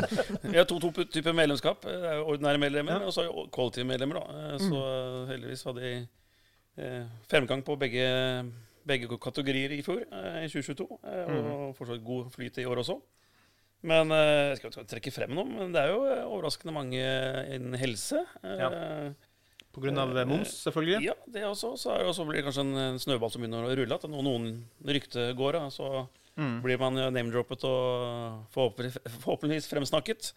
vi 0.50 0.56
har 0.56 0.64
to, 0.70 0.78
to 0.80 0.90
typer 1.04 1.34
medlemskap. 1.36 1.82
Det 1.84 1.94
er 2.00 2.14
jo 2.22 2.26
ordinære 2.32 2.58
medlemmer, 2.62 2.92
Ja. 2.96 2.98
Mm. 3.02 3.06
og 3.10 3.12
så 3.12 3.22
har 3.22 3.30
vi 3.34 3.48
kollektive 3.52 3.86
medlemmer. 3.90 4.14
Da. 4.22 4.58
Så 4.58 4.70
Så 4.70 4.82
heldigvis 5.34 5.64
var 5.66 5.72
de 5.78 5.90
eh, 5.90 6.06
fremgang 7.30 7.62
på 7.64 7.76
begge, 7.78 8.06
begge 8.86 9.08
kategorier 9.22 9.72
i 9.76 9.82
fjor, 9.82 10.02
eh, 10.10 10.44
i 10.44 10.48
2022. 10.48 10.86
eh, 11.04 11.26
Mm. 11.28 11.50
Og 11.52 11.76
fortsatt 11.76 12.04
god 12.04 12.30
flyt 12.34 12.58
i 12.58 12.64
år 12.66 12.76
også. 12.82 13.00
Men 13.84 14.10
eh, 14.12 14.54
jeg 14.54 14.56
skal 14.58 14.70
ikke 14.70 14.88
trekke 14.88 15.12
frem 15.12 15.34
noe, 15.36 15.44
men 15.44 15.72
det 15.72 15.82
er 15.82 15.92
jo 15.92 16.04
eh, 16.08 16.24
overraskende 16.24 16.72
mange 16.72 17.04
innen 17.54 17.74
helse. 17.78 18.24
eh, 18.42 19.12
På 19.74 19.80
grunn 19.82 19.98
av 19.98 20.16
eh, 20.16 20.24
moms, 20.24 20.52
selvfølgelig. 20.64 21.02
ja, 21.04 21.14
det 21.26 21.42
også. 21.44 21.76
Så, 21.76 21.90
er 21.92 21.98
det 22.04 22.06
også 22.12 22.24
blir 22.26 22.38
det 22.40 22.44
kanskje 22.46 22.64
en, 22.64 22.98
snøball 22.98 23.30
som 23.30 23.42
begynner 23.42 23.66
å 23.66 23.74
rulle. 23.76 23.94
At 23.94 24.04
noen 24.08 24.64
rykte 24.84 25.34
går, 25.36 25.60
så 25.70 26.08
Mm. 26.36 26.62
blir 26.62 26.78
man 26.78 26.94
name-droppet 27.14 27.62
og 27.62 28.46
forhåpentlig- 28.50 28.98
forhåpentligvis 29.22 29.68
fremsnakket. 29.70 30.32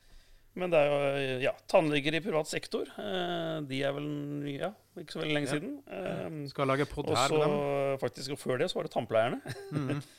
Men 0.58 0.72
det 0.74 0.80
er 0.82 0.88
jo 0.90 1.40
ja, 1.46 1.52
tannleger 1.70 2.16
i 2.18 2.22
privat 2.26 2.50
sektor. 2.50 2.90
Eh, 2.98 3.58
de 3.70 3.82
er 3.86 3.92
vel 3.94 4.08
ja, 4.56 4.72
ikke 4.98 5.14
så 5.14 5.22
veldig 5.22 5.36
lenge 5.38 5.50
Ja. 5.52 5.54
siden. 5.54 5.76
Eh, 5.86 6.38
Skal 6.50 6.68
lage 6.72 6.88
podd 6.90 7.12
her 7.14 7.30
med 7.36 7.44
dem. 7.46 8.00
faktisk, 8.02 8.32
og 8.34 8.40
før 8.42 8.58
det 8.64 8.72
så 8.72 8.80
var 8.80 8.88
det 8.90 8.94
tannpleierne. 8.98 9.42
Mm. 9.72 10.02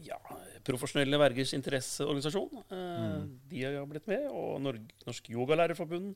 Ja, 0.00 0.16
Profesjonelle 0.64 1.18
vergers 1.20 1.50
interesseorganisasjon. 1.52 2.62
Eh, 2.72 2.76
Mm. 3.02 3.26
De 3.50 3.62
har 3.66 3.84
blitt 3.90 4.06
med. 4.08 4.22
Og 4.32 4.62
Norsk 4.64 5.28
Yogalærerforbund. 5.28 6.14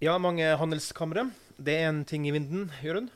Ja, 0.00 0.16
mange 0.18 0.46
handelskamre. 0.56 1.26
Det 1.60 1.74
er 1.82 1.90
en 1.90 2.04
ting 2.08 2.24
i 2.26 2.32
vinden, 2.32 2.70
Jørund. 2.82 3.10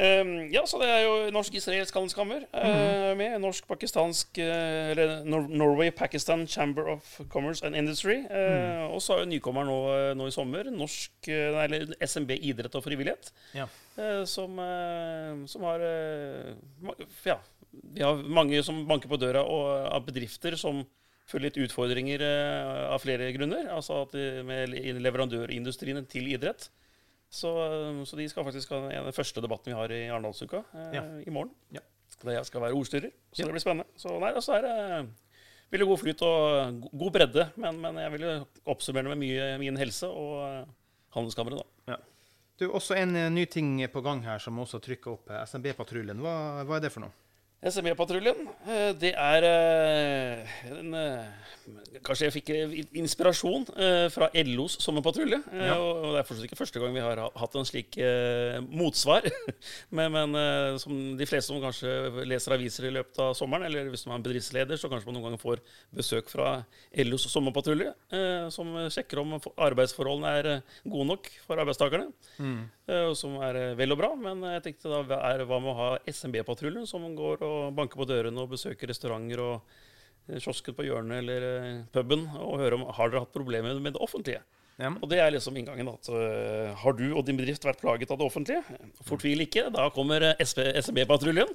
Ehm, 0.00 0.48
ja, 0.52 0.62
så 0.68 0.78
det 0.80 0.88
er 0.88 1.02
jo 1.04 1.14
norsk-israelsk 1.34 1.96
handelskammer 1.96 2.46
eh, 2.56 3.12
med. 3.18 3.36
Norsk-pakistansk 3.42 4.38
eh, 4.40 4.92
Eller 4.94 5.24
Nor 5.28 5.48
Norway-Pakistan 5.50 6.46
Chamber 6.48 6.88
of 6.94 7.20
Commerce 7.32 7.66
and 7.66 7.76
Industry. 7.76 8.20
Eh, 8.30 8.86
Og 8.90 9.02
så 9.04 9.16
er 9.16 9.24
jo 9.24 9.30
nykommer 9.34 9.66
nå, 9.68 9.78
nå 10.16 10.28
i 10.28 10.34
sommer 10.34 10.70
norsk 10.72 11.28
nei, 11.30 11.66
eller 11.66 11.92
SMB 12.00 12.32
idrett 12.38 12.76
og 12.78 12.84
frivillighet. 12.86 13.32
Ja. 13.56 13.66
som, 14.24 14.56
som 15.50 15.66
har 15.68 15.82
Ja, 17.26 17.36
vi 17.70 18.02
har 18.02 18.22
mange 18.24 18.62
som 18.64 18.82
banker 18.88 19.10
på 19.10 19.18
døra 19.20 19.44
og, 19.44 19.68
av 19.92 20.06
bedrifter 20.06 20.56
som 20.58 20.82
føler 21.30 21.50
litt 21.50 21.60
utfordringer 21.68 22.24
av 22.90 22.98
flere 23.02 23.28
grunner. 23.36 23.68
Altså 23.70 24.02
at 24.06 24.16
med 24.46 24.72
leverandørindustrien 25.04 26.06
til 26.10 26.32
idrett. 26.32 26.70
Så, 27.30 27.50
så 28.10 28.16
de 28.18 28.26
skal 28.28 28.44
faktisk 28.44 28.72
ha 28.74 28.80
en- 28.90 29.04
den 29.06 29.14
første 29.14 29.40
debatten 29.40 29.70
vi 29.70 29.76
har 29.78 29.92
i 29.94 30.00
Arendalsuka 30.10 30.64
eh, 30.74 30.92
Ja. 30.96 31.02
i 31.26 31.30
morgen. 31.30 31.52
Ja. 31.70 31.80
Der 32.24 32.32
jeg 32.32 32.44
skal 32.46 32.60
være 32.60 32.74
ordstyrer. 32.74 33.12
Så 33.32 33.40
Ja. 33.40 33.46
det 33.46 33.52
blir 33.54 33.62
spennende. 33.62 33.86
Så 33.96 34.18
nei, 34.20 34.32
altså 34.34 34.56
er 34.58 34.62
det 34.66 35.08
veldig 35.70 35.86
god 35.86 35.98
flyt 36.02 36.22
og 36.26 36.80
god 36.98 37.12
bredde. 37.12 37.52
Men, 37.56 37.80
men 37.80 37.94
jeg 38.02 38.10
vil 38.12 38.20
jo 38.26 38.46
oppsummere 38.66 39.04
det 39.06 39.16
med 39.16 39.22
mye 39.22 39.58
min 39.62 39.76
helse 39.78 40.06
og 40.10 40.34
eh, 40.44 40.66
handelskammeret, 41.14 41.62
da. 41.86 41.96
Du, 42.60 42.66
også 42.76 42.94
en 42.98 43.14
eh, 43.16 43.30
ny 43.30 43.46
ting 43.48 43.78
på 43.88 44.02
gang 44.04 44.22
her 44.22 44.38
som 44.38 44.58
også 44.58 44.82
trykker 44.82 45.12
opp. 45.14 45.30
eh, 45.30 45.46
SMB-patruljen. 45.46 46.18
Hva, 46.20 46.64
hva 46.66 46.76
er 46.76 46.80
det 46.80 46.92
for 46.92 47.00
noe? 47.06 47.12
SME-patruljen, 47.60 48.46
eh, 48.64 48.90
det 48.96 49.10
er 49.12 49.44
eh, 49.44 50.52
en, 50.72 50.94
eh, 50.96 51.38
Kanskje 52.02 52.24
jeg 52.24 52.32
fikk 52.32 52.48
inspirasjon 52.98 53.66
fra 54.10 54.26
LOs 54.48 54.78
sommerpatrulje. 54.82 55.36
Ja. 55.52 55.74
Og 55.76 56.14
det 56.14 56.20
er 56.22 56.26
fortsatt 56.26 56.46
ikke 56.46 56.58
første 56.58 56.80
gang 56.82 56.94
vi 56.96 57.02
har 57.04 57.20
hatt 57.20 57.56
en 57.58 57.68
slik 57.68 57.98
motsvar. 58.72 59.28
men 59.96 60.10
men 60.10 60.78
som 60.82 60.96
de 61.18 61.28
fleste 61.28 61.52
som 61.52 61.60
kanskje 61.62 62.24
leser 62.26 62.56
aviser 62.56 62.88
i 62.88 62.94
løpet 62.96 63.20
av 63.22 63.36
sommeren, 63.38 63.68
eller 63.68 63.92
hvis 63.92 64.06
man 64.08 64.16
er 64.16 64.22
en 64.22 64.26
bedriftsleder, 64.26 64.80
så 64.80 64.90
kanskje 64.90 65.10
man 65.10 65.18
noen 65.18 65.28
ganger 65.28 65.42
får 65.44 65.62
besøk 66.00 66.32
fra 66.32 66.56
LOs 67.04 67.28
sommerpatrulje, 67.30 67.92
som 68.56 68.72
sjekker 68.90 69.22
om 69.22 69.36
arbeidsforholdene 69.38 70.34
er 70.40 70.50
gode 70.88 71.10
nok 71.12 71.30
for 71.44 71.60
arbeidstakerne. 71.60 72.08
Og 72.40 72.79
som 73.18 73.36
er 73.44 73.58
eh, 73.58 73.76
vel 73.78 73.94
og 73.94 74.00
bra, 74.00 74.10
men 74.18 74.42
jeg 74.56 74.64
tenkte 74.64 74.90
da 74.90 75.00
hva 75.04 75.58
med 75.60 75.70
å 75.72 75.76
ha 75.78 75.88
SMB-patruljen, 76.10 76.88
som 76.88 77.06
går 77.16 77.44
og 77.46 77.74
banker 77.76 78.00
på 78.00 78.08
dørene 78.08 78.42
og 78.42 78.54
besøker 78.54 78.90
restauranter 78.90 79.42
og 79.44 79.74
eh, 80.28 80.38
kiosken 80.38 80.76
på 80.76 80.86
hjørnet 80.88 81.22
eller 81.22 81.46
eh, 81.50 81.82
puben 81.94 82.26
og 82.38 82.58
hører 82.62 82.78
om 82.78 82.88
har 82.96 83.12
dere 83.12 83.24
hatt 83.24 83.34
problemer 83.34 83.78
med 83.78 83.96
det 83.96 84.02
offentlige. 84.02 84.42
Ja. 84.80 84.90
Og 84.96 85.10
det 85.12 85.18
er 85.20 85.32
liksom 85.34 85.56
inngangen. 85.60 85.90
at 85.92 86.08
uh, 86.08 86.72
Har 86.80 86.96
du 86.96 87.10
og 87.12 87.24
din 87.28 87.36
bedrift 87.36 87.64
vært 87.66 87.82
plaget 87.82 88.10
av 88.10 88.20
det 88.20 88.26
offentlige? 88.26 88.78
Fortvil 89.06 89.44
ikke. 89.44 89.66
Da 89.74 89.90
kommer 89.92 90.24
eh, 90.30 90.40
SMB-patruljen. 90.40 91.50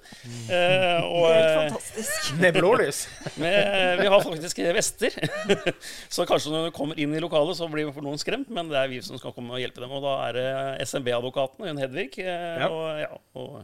Uh, 0.46 1.02
og, 1.10 1.26
Helt 1.32 1.42
eh, 1.42 1.60
fantastisk. 1.66 2.32
Med 2.44 2.60
blålys. 2.60 3.02
vi 3.40 4.10
har 4.14 4.22
faktisk 4.22 4.62
vester. 4.78 5.18
så 6.16 6.28
kanskje 6.30 6.54
når 6.54 6.70
du 6.70 6.76
kommer 6.78 7.02
inn 7.02 7.16
i 7.18 7.24
lokalet, 7.24 7.58
så 7.58 7.70
blir 7.72 7.90
for 7.96 8.06
noen 8.06 8.22
skremt, 8.22 8.52
men 8.54 8.70
det 8.72 8.80
er 8.80 8.92
vi 8.92 9.02
som 9.06 9.18
skal 9.20 9.34
komme 9.36 9.56
og 9.56 9.62
hjelpe 9.62 9.82
dem. 9.84 9.94
Og 9.96 10.04
da 10.06 10.18
er 10.28 10.38
det 10.38 10.90
SMB-advokaten, 10.90 11.66
Hun 11.66 11.82
Hedvig, 11.82 12.12
eh, 12.22 12.60
Ja. 12.62 12.70
og, 12.70 13.00
ja, 13.00 13.12
og, 13.36 13.64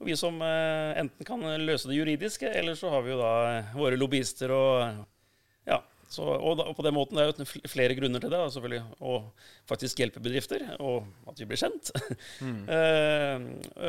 og 0.00 0.08
vi 0.08 0.16
som 0.18 0.38
eh, 0.42 0.98
enten 1.02 1.26
kan 1.26 1.42
løse 1.62 1.90
det 1.90 1.98
juridiske, 1.98 2.48
eller 2.48 2.78
så 2.78 2.90
har 2.94 3.04
vi 3.06 3.14
jo 3.14 3.20
da 3.20 3.32
eh, 3.58 3.74
våre 3.78 3.98
lobbyister 3.98 4.54
og 4.54 5.02
ja. 5.68 5.78
Så, 6.12 6.26
og, 6.26 6.58
da, 6.58 6.66
og 6.68 6.76
på 6.76 6.84
den 6.84 6.96
måten 6.96 7.16
det 7.16 7.24
er 7.24 7.30
jo 7.32 7.68
flere 7.72 7.96
grunner 7.96 8.20
til 8.20 8.28
det. 8.28 8.36
da, 8.36 8.50
selvfølgelig, 8.52 8.82
Å 9.00 9.14
faktisk 9.70 10.02
hjelpe 10.02 10.20
bedrifter, 10.20 10.64
og 10.82 11.06
at 11.30 11.40
vi 11.40 11.48
blir 11.48 11.60
kjent. 11.60 11.92
Eh, 12.72 13.42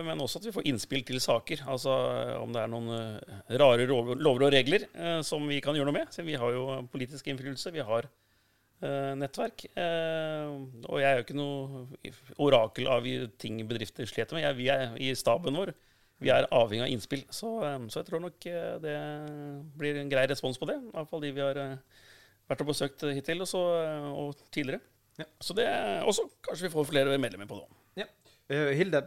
men 0.04 0.22
også 0.22 0.40
at 0.40 0.46
vi 0.48 0.54
får 0.56 0.66
innspill 0.70 1.04
til 1.08 1.20
saker. 1.24 1.64
Altså 1.70 1.94
om 2.40 2.54
det 2.54 2.64
er 2.64 2.72
noen 2.72 2.90
eh, 2.96 3.40
rare 3.60 3.86
lover 3.88 4.48
og 4.48 4.52
regler 4.54 4.88
eh, 4.92 5.20
som 5.26 5.46
vi 5.50 5.60
kan 5.64 5.78
gjøre 5.78 5.90
noe 5.90 6.00
med. 6.02 6.12
Så 6.14 6.26
vi 6.26 6.38
har 6.40 6.54
jo 6.56 6.66
politisk 6.92 7.30
innflytelse. 7.32 7.74
Vi 7.76 7.86
har 7.86 8.08
eh, 8.08 9.14
nettverk. 9.20 9.66
Og 9.74 11.02
jeg 11.02 11.10
er 11.10 11.20
jo 11.20 11.26
ikke 11.26 11.40
noe 11.40 12.14
orakel 12.44 12.92
av 12.92 13.08
ting 13.42 13.62
bedrifter 13.70 14.10
sliter 14.10 14.38
med. 14.38 14.48
Jeg, 14.48 14.60
vi 14.60 14.70
er 14.74 14.96
i 15.02 15.14
staben 15.18 15.60
vår. 15.60 15.74
Vi 16.24 16.32
er 16.32 16.48
avhengig 16.56 16.86
av 16.86 16.94
innspill. 16.94 17.26
Så, 17.34 17.58
så 17.92 18.00
jeg 18.00 18.10
tror 18.10 18.24
nok 18.24 18.48
det 18.84 18.98
blir 19.80 20.00
en 20.00 20.12
grei 20.12 20.28
respons 20.32 20.60
på 20.60 20.70
det. 20.70 20.80
Iallfall 20.94 21.26
de 21.26 21.34
vi 21.36 21.44
har 21.44 21.64
vært 22.50 22.64
og 22.66 22.70
besøkt 22.72 23.06
hittil, 23.14 23.44
og, 23.44 23.50
så, 23.50 23.62
og 24.14 24.44
tidligere. 24.54 24.82
Ja. 25.20 25.28
Så 25.42 25.54
det 25.58 25.68
også 26.10 26.26
kanskje 26.46 26.68
vi 26.68 26.74
får 26.74 26.90
flere 26.90 27.18
medlemmer 27.22 27.50
på 27.50 27.60
det. 27.62 27.82
Ja. 28.04 28.08
Eh, 28.50 28.74
Hilde, 28.78 29.06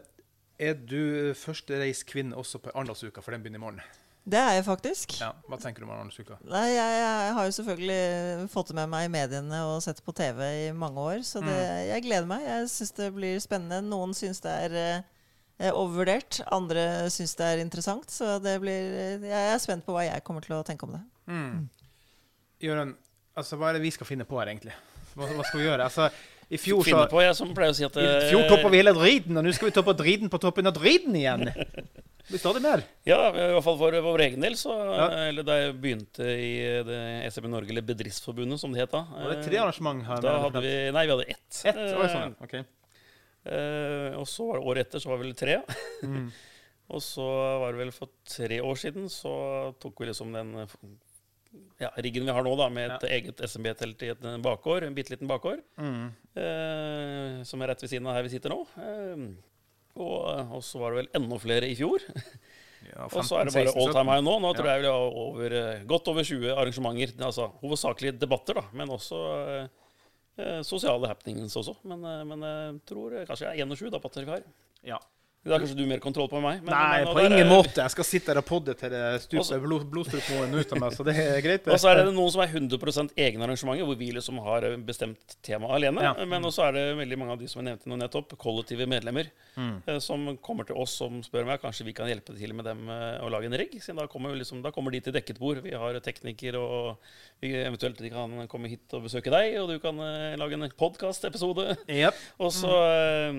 er 0.58 0.76
du 0.78 1.32
førstereiskvinne 1.36 2.36
også 2.38 2.60
på 2.62 2.72
Arendalsuka, 2.72 3.20
for 3.24 3.34
den 3.34 3.42
begynner 3.44 3.60
i 3.60 3.64
morgen? 3.66 3.80
Det 4.26 4.38
er 4.40 4.56
jeg 4.56 4.64
faktisk. 4.66 5.12
Ja, 5.22 5.28
Hva 5.46 5.58
tenker 5.62 5.82
du 5.82 5.86
om 5.86 5.92
Arendalsuka? 5.94 6.38
Jeg, 6.50 6.72
jeg 6.74 7.34
har 7.36 7.44
jo 7.46 7.52
selvfølgelig 7.54 8.48
fått 8.50 8.72
det 8.72 8.78
med 8.80 8.90
meg 8.90 9.06
i 9.06 9.12
mediene 9.14 9.60
og 9.68 9.76
sett 9.84 10.00
på 10.02 10.14
TV 10.18 10.40
i 10.64 10.72
mange 10.74 10.98
år, 10.98 11.20
så 11.26 11.42
det, 11.44 11.54
jeg 11.92 12.06
gleder 12.08 12.26
meg. 12.30 12.42
Jeg 12.42 12.72
syns 12.72 12.96
det 12.96 13.12
blir 13.14 13.38
spennende. 13.42 13.84
Noen 13.86 14.16
syns 14.18 14.42
det 14.42 14.56
er 14.64 14.74
eh, 14.80 15.70
overvurdert, 15.70 16.40
andre 16.50 17.06
syns 17.14 17.36
det 17.38 17.52
er 17.52 17.62
interessant. 17.62 18.10
Så 18.10 18.40
det 18.42 18.56
blir, 18.64 18.98
jeg 19.22 19.52
er 19.52 19.62
spent 19.62 19.86
på 19.86 19.94
hva 19.94 20.08
jeg 20.08 20.24
kommer 20.26 20.42
til 20.42 20.58
å 20.58 20.64
tenke 20.66 20.88
om 20.88 20.96
det. 20.98 21.04
Jørund, 22.66 22.96
altså, 23.36 23.58
hva 23.60 23.70
er 23.70 23.78
det 23.78 23.84
vi 23.84 23.92
skal 23.94 24.08
finne 24.08 24.26
på 24.28 24.40
her, 24.40 24.50
egentlig? 24.52 24.74
Hva, 25.16 25.28
hva 25.32 25.44
skal 25.46 25.62
vi 25.62 25.68
gjøre? 25.68 25.86
Altså, 25.86 26.08
I 26.48 26.58
fjor, 26.60 26.82
så, 26.82 26.90
finne 26.90 27.06
på, 27.12 27.22
jeg 27.24 27.36
som 27.38 27.54
pleier 27.56 27.74
å 27.74 27.78
si 27.78 27.86
at 27.86 27.96
i 28.00 28.04
eh, 28.06 28.26
fjor 28.30 28.48
toppa 28.50 28.72
vi 28.72 28.80
hele 28.82 28.94
driten, 28.96 29.38
og 29.38 29.46
nå 29.46 29.54
skal 29.56 29.70
vi 29.70 29.76
toppe 29.78 29.96
driten 29.98 30.32
på 30.32 30.40
toppen 30.42 30.68
av 30.70 30.76
driten 30.76 31.16
igjen. 31.18 31.48
Det 32.26 32.32
blir 32.34 32.40
stadig 32.42 32.60
mer. 32.64 32.80
Ja, 33.06 33.28
i 33.30 33.52
hvert 33.54 33.62
fall 33.62 33.76
for 33.78 33.94
vår 34.02 34.22
egen 34.24 34.42
del. 34.42 34.56
Så, 34.58 34.72
Ja. 34.74 35.04
eller 35.28 35.44
Da 35.46 35.60
jeg 35.60 35.76
begynte 35.78 36.26
i 36.26 36.48
det 36.82 36.96
SMB 37.30 37.46
Norge, 37.52 37.70
eller 37.70 37.86
Bedriftsforbundet, 37.86 38.58
som 38.58 38.72
det 38.74 38.82
het 38.82 38.90
da. 38.96 39.04
Var 39.12 39.30
det 39.30 39.44
tre 39.46 39.60
arrangement 39.62 40.02
her? 40.08 40.24
Da 40.24 40.32
hadde 40.42 40.62
vi 40.64 40.72
Nei, 40.90 41.04
vi 41.06 41.14
hadde 41.14 41.28
ett. 41.30 41.60
Ett? 41.70 41.78
Oi, 41.78 42.08
sånn, 42.10 42.34
ja. 42.34 42.48
okay. 42.48 42.64
Eh, 43.46 44.18
og 44.18 44.26
så 44.26 44.48
var 44.48 44.58
det 44.58 44.66
året 44.72 44.88
etter 44.88 45.04
så 45.04 45.12
var 45.12 45.20
det 45.20 45.28
vel 45.28 45.38
tre. 45.38 45.60
Mm. 46.02 46.26
og 46.96 47.04
så 47.06 47.28
var 47.62 47.76
det 47.76 47.84
vel 47.84 47.94
for 47.94 48.10
tre 48.26 48.58
år 48.72 48.82
siden 48.82 49.06
så 49.12 49.36
tok 49.78 50.02
vi 50.02 50.10
liksom 50.10 50.34
den 50.34 50.50
eh, 50.64 50.74
ja, 51.80 51.90
riggen 52.00 52.24
vi 52.28 52.32
har 52.32 52.42
nå, 52.46 52.52
da, 52.58 52.68
med 52.72 52.90
et 52.96 53.04
eget 53.10 53.40
SMB-telt 53.50 54.02
i 54.06 54.10
et 54.14 54.26
bakgård, 54.44 54.82
en 54.86 54.94
bitte 54.96 55.12
liten 55.14 55.28
bakgård, 55.30 55.60
Mm. 55.78 56.06
eh, 56.36 57.42
som 57.44 57.62
er 57.62 57.68
rett 57.72 57.82
ved 57.84 57.90
siden 57.92 58.06
av 58.08 58.14
her 58.16 58.26
vi 58.26 58.32
sitter 58.34 58.52
nå. 58.54 58.60
Eh, 58.80 59.26
og, 59.96 60.52
og 60.58 60.62
så 60.64 60.80
var 60.82 60.92
det 60.92 61.02
vel 61.04 61.10
enda 61.22 61.38
flere 61.40 61.68
i 61.70 61.76
fjor. 61.78 62.02
Ja, 62.86 63.06
Og 63.16 63.24
så 63.24 63.38
er 63.40 63.48
det 63.48 63.54
bare 63.56 63.70
16, 63.72 63.80
all 63.82 63.94
time 63.96 64.12
high 64.12 64.22
nå. 64.24 64.34
Nå 64.44 64.50
tror 64.54 64.68
jeg 64.70 64.82
vi 64.84 64.90
har 64.92 65.16
over, 65.24 65.54
eh, 65.60 65.84
godt 65.88 66.08
over 66.12 66.22
20 66.28 66.52
arrangementer. 66.54 67.16
Altså 67.24 67.48
hovedsakelig 67.62 68.12
debatter, 68.20 68.60
da, 68.60 68.66
men 68.76 68.92
også 68.94 69.20
eh, 69.56 69.66
eh, 70.38 70.60
sosiale 70.68 71.08
happenings 71.10 71.56
også. 71.56 71.74
Men, 71.88 72.04
eh, 72.04 72.22
men 72.28 72.44
jeg 72.46 72.80
tror 72.92 73.16
kanskje 73.26 73.48
det 73.48 73.54
er 73.56 73.64
21 73.66 73.90
da, 73.96 73.98
på 74.04 74.12
at 74.12 74.20
vi 74.20 74.30
har. 74.30 74.44
Ja. 74.86 75.00
Det 75.46 75.52
har 75.54 75.62
kanskje 75.62 75.76
du 75.78 75.86
mer 75.86 76.00
kontroll 76.02 76.26
på 76.28 76.36
enn 76.40 76.42
meg. 76.42 76.62
men- 76.64 76.74
Nei, 76.74 77.04
men- 77.04 77.14
på 77.14 77.20
ingen 77.24 77.46
er- 77.46 77.50
måte. 77.50 77.76
Jeg 77.78 77.90
skal 77.94 78.04
sitte 78.04 78.26
her 78.34 78.38
og 78.38 78.44
podde 78.46 78.74
til 78.76 78.90
det 78.90 79.02
stuper 79.22 79.60
blod, 79.62 79.84
blodstrupmoen 79.90 80.54
ut 80.58 80.72
av 80.72 80.78
meg, 80.82 80.90
så 80.92 81.04
det 81.06 81.14
er 81.16 81.40
greit. 81.40 81.68
Og 81.70 81.78
så 81.78 81.90
er 81.92 82.02
det 82.04 82.14
noen 82.14 82.30
som 82.32 82.40
er 82.42 82.48
100 82.48 83.10
egne 83.16 83.42
arrangementer, 83.46 83.86
hvor 83.86 83.96
vi 83.96 84.10
liksom 84.10 84.38
har 84.42 84.60
bestemt 84.82 85.36
tema 85.42 85.68
alene. 85.68 86.02
Ja. 86.02 86.14
Men 86.26 86.42
også 86.42 86.66
er 86.68 86.72
det 86.72 86.84
veldig 86.98 87.18
mange 87.18 87.32
av 87.32 87.38
de 87.38 87.46
som 87.46 87.64
jeg 87.64 87.78
nevnte 87.78 87.86
nå 87.86 87.96
nettopp, 88.02 88.36
kollektive 88.36 88.86
medlemmer, 88.88 89.30
Mm. 89.56 89.82
eh, 89.86 89.98
som 90.00 90.36
kommer 90.38 90.66
til 90.66 90.76
oss 90.76 90.90
som 90.96 91.22
spør 91.22 91.46
meg 91.46 91.60
kanskje 91.62 91.84
vi 91.84 91.92
kan 91.92 92.06
hjelpe 92.08 92.36
til 92.36 92.52
med 92.52 92.64
dem 92.64 92.88
eh, 92.90 93.20
å 93.22 93.30
lage 93.30 93.44
en 93.46 93.52
rigg. 93.56 93.72
Siden 93.80 93.96
da 93.96 94.06
kommer, 94.08 94.34
liksom, 94.36 94.62
da 94.62 94.70
kommer 94.72 94.90
de 94.90 95.00
til 95.00 95.12
dekket 95.12 95.38
bord. 95.38 95.62
Vi 95.62 95.70
har 95.70 95.94
tekniker, 96.00 96.56
og 96.58 96.98
vi, 97.40 97.52
eventuelt 97.54 97.96
de 97.98 98.10
kan 98.10 98.48
komme 98.48 98.68
hit 98.68 98.92
og 98.92 99.04
besøke 99.04 99.30
deg, 99.30 99.56
og 99.60 99.68
du 99.68 99.78
kan 99.78 99.96
eh, 100.00 100.34
lage 100.36 100.54
en 100.54 100.68
podkastepisode. 100.76 101.76
Yep. 101.88 102.14
Og 102.40 102.50
så, 102.52 102.68
eh, 102.68 103.32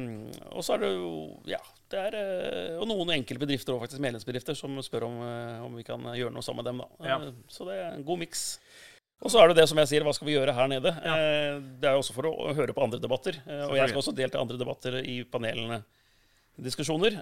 og 0.51 0.63
så 0.63 0.73
er 0.75 0.77
det 0.79 0.89
jo 0.95 1.39
Ja. 1.45 1.57
Det 1.87 1.99
er, 1.99 2.15
eh, 2.19 2.73
og 2.81 2.87
noen 2.89 3.13
enkelte 3.15 3.39
bedrifter 3.45 3.73
og 3.75 3.81
faktisk 3.85 4.01
medlemsbedrifter 4.03 4.57
som 4.59 4.75
spør 4.83 5.05
om, 5.07 5.21
eh, 5.23 5.61
om 5.63 5.75
vi 5.79 5.85
kan 5.87 6.03
gjøre 6.03 6.33
noe 6.35 6.43
sammen 6.43 6.63
med 6.63 6.67
dem. 6.73 6.81
da. 6.83 7.07
Ja. 7.07 7.17
Eh, 7.29 7.31
Så 7.47 7.65
det 7.69 7.77
er 7.79 7.93
en 7.95 8.03
god 8.03 8.19
miks. 8.19 8.59
Og 9.23 9.31
så 9.31 9.39
er 9.41 9.47
det 9.47 9.55
det 9.57 9.69
som 9.69 9.77
jeg 9.79 9.87
sier, 9.87 10.03
hva 10.03 10.13
skal 10.13 10.27
vi 10.27 10.35
gjøre 10.35 10.53
her 10.53 10.67
nede? 10.67 10.91
Ja. 11.01 11.15
Det 11.79 11.87
er 11.89 11.95
jo 11.95 12.01
også 12.03 12.13
for 12.13 12.27
å 12.29 12.53
høre 12.53 12.73
på 12.75 12.83
andre 12.83 12.99
debatter. 13.01 13.39
Og 13.65 13.73
jeg 13.75 13.89
skal 13.89 14.01
også 14.03 14.13
delta 14.15 14.37
i 14.37 14.41
andre 14.43 14.57
debatter 14.59 14.99
i 15.01 15.23
panelene. 15.23 15.79
Diskusjoner. 16.61 17.17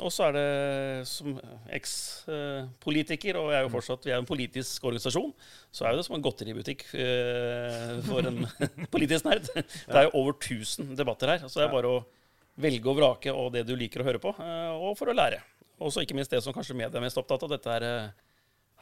Og 0.00 0.08
så 0.12 0.28
er 0.28 0.32
det 0.32 1.06
som 1.08 1.34
eks-politiker, 1.68 3.36
og 3.36 3.50
jeg 3.52 3.58
er 3.60 3.66
jo 3.66 3.72
fortsatt, 3.72 4.04
vi 4.06 4.12
er 4.14 4.20
en 4.20 4.28
politisk 4.28 4.84
organisasjon, 4.88 5.32
så 5.72 5.84
er 5.86 5.92
jo 5.94 6.00
det 6.00 6.06
som 6.08 6.16
en 6.16 6.24
godteributikk 6.24 6.84
for 8.08 8.28
en 8.30 8.44
politisk 8.94 9.24
nerd. 9.28 9.48
Det 9.54 9.96
er 9.96 10.08
jo 10.08 10.14
over 10.20 10.32
1000 10.38 10.94
debatter 10.98 11.34
her. 11.34 11.46
Så 11.48 11.60
det 11.60 11.68
er 11.68 11.74
bare 11.74 11.92
å 11.98 12.04
velge 12.60 12.90
og 12.90 12.98
vrake 12.98 13.32
og 13.34 13.50
det 13.54 13.64
du 13.68 13.74
liker 13.78 14.02
å 14.02 14.08
høre 14.08 14.22
på, 14.22 14.34
eh, 14.38 14.70
og 14.74 14.94
for 14.98 15.10
å 15.10 15.16
lære. 15.16 15.40
Og 15.82 15.90
så 15.92 16.04
ikke 16.04 16.16
minst 16.16 16.32
det 16.32 16.42
som 16.44 16.54
kanskje 16.54 16.76
media 16.76 17.00
er 17.00 17.04
mest 17.04 17.18
opptatt 17.18 17.42
av. 17.42 17.50
Dette 17.50 17.72
er 17.74 17.86
eh, 17.88 18.12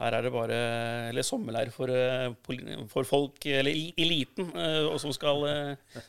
her 0.02 0.16
er 0.16 0.24
det 0.24 0.32
bare 0.34 0.58
eller 1.10 1.24
sommerleir 1.24 1.70
for, 1.72 1.92
eh, 1.92 2.32
for 2.90 3.06
folk, 3.06 3.44
eller 3.46 3.92
eliten, 4.00 4.48
og 4.88 4.96
som 5.00 5.12
skal 5.14 5.44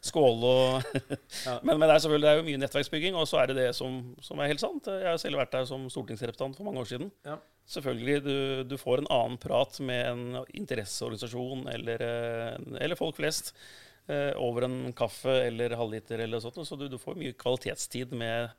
skåle 0.02 0.50
og 0.50 0.88
men, 1.66 1.76
men 1.76 1.86
det 1.86 1.92
er 1.92 2.04
selvfølgelig 2.04 2.26
det 2.26 2.32
er 2.32 2.40
jo 2.40 2.48
mye 2.48 2.62
nettverksbygging, 2.64 3.18
og 3.20 3.28
så 3.30 3.42
er 3.42 3.52
det 3.52 3.58
det 3.60 3.70
som, 3.78 4.02
som 4.24 4.40
er 4.40 4.52
helt 4.52 4.64
sant. 4.64 4.88
Jeg 4.88 5.12
har 5.12 5.20
selv 5.22 5.40
vært 5.44 5.56
der 5.56 5.68
som 5.70 5.86
stortingsrepresentant 5.92 6.58
for 6.58 6.68
mange 6.68 6.84
år 6.84 6.90
siden. 6.90 7.12
Ja. 7.28 7.38
Selvfølgelig, 7.70 8.18
du, 8.26 8.36
du 8.68 8.76
får 8.80 9.04
en 9.04 9.12
annen 9.14 9.40
prat 9.40 9.78
med 9.84 10.04
en 10.10 10.44
interesseorganisasjon 10.52 11.68
eller, 11.72 12.08
eller 12.80 13.00
folk 13.00 13.20
flest 13.20 13.54
over 14.36 14.66
en 14.68 14.78
kaffe 14.92 15.32
eller 15.46 15.78
halvliter 15.80 16.20
eller 16.26 16.42
sånt, 16.44 16.58
så 16.68 16.76
du, 16.76 16.90
du 16.92 16.98
får 17.00 17.16
mye 17.16 17.36
kvalitetstid 17.40 18.12
med 18.20 18.52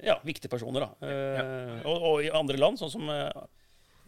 ja, 0.00 0.20
viktige 0.24 0.50
personer. 0.50 0.86
Da. 0.86 1.08
Eh, 1.08 1.82
og, 1.88 2.06
og 2.08 2.22
i 2.24 2.30
andre 2.32 2.60
land, 2.60 2.80
sånn 2.80 2.92
som 2.92 3.10
eh, 3.12 3.28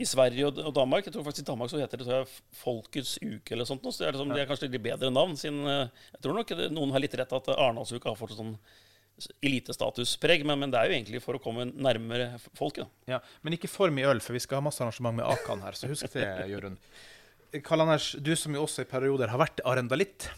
i 0.00 0.07
Sverige 0.09 0.48
og, 0.48 0.61
og 0.70 0.72
Danmark. 0.76 1.07
Jeg 1.07 1.14
tror 1.14 1.26
faktisk 1.26 1.44
i 1.44 1.50
Danmark 1.50 1.72
så 1.72 1.83
heter 1.83 2.00
det 2.00 2.09
så 2.09 2.22
Folkets 2.62 3.18
uke 3.20 3.54
eller 3.54 3.68
sånt. 3.68 3.85
Så 3.85 4.02
det 4.02 4.09
er, 4.09 4.16
liksom, 4.16 4.33
det 4.35 4.42
er 4.42 4.48
kanskje 4.50 4.70
litt 4.70 4.87
bedre 4.87 5.12
navn. 5.12 5.37
Siden, 5.40 5.62
eh, 5.68 6.09
jeg 6.16 6.24
tror 6.24 6.40
nok 6.40 6.57
det, 6.57 6.72
noen 6.74 6.94
har 6.94 7.04
litt 7.04 7.16
rett 7.20 7.37
at 7.37 7.52
Arendalsuka 7.54 8.12
har 8.12 8.20
fått 8.20 8.37
sånn 8.38 8.57
elitestatuspreg, 9.46 10.42
men, 10.42 10.59
men 10.59 10.72
det 10.74 10.80
er 10.80 10.90
jo 10.90 10.94
egentlig 10.96 11.20
for 11.22 11.38
å 11.38 11.42
komme 11.42 11.68
nærmere 11.70 12.33
folket. 12.59 12.88
Ja, 13.07 13.20
men 13.46 13.54
ikke 13.54 13.70
for 13.70 13.92
mye 13.94 14.09
øl, 14.11 14.18
for 14.24 14.35
vi 14.35 14.42
skal 14.42 14.59
ha 14.59 14.64
masse 14.66 14.83
arrangement 14.83 15.20
med 15.20 15.28
Akan 15.28 15.62
her, 15.62 15.76
så 15.78 15.87
husk 15.87 16.09
det, 16.16 16.26
Jørund. 16.50 16.80
Karl 17.62 17.84
Anders, 17.84 18.12
du 18.18 18.32
som 18.36 18.54
jo 18.56 18.64
også 18.64 18.82
i 18.82 18.88
perioder 18.90 19.30
har 19.30 19.38
vært 19.38 19.60
arendalitt. 19.68 20.30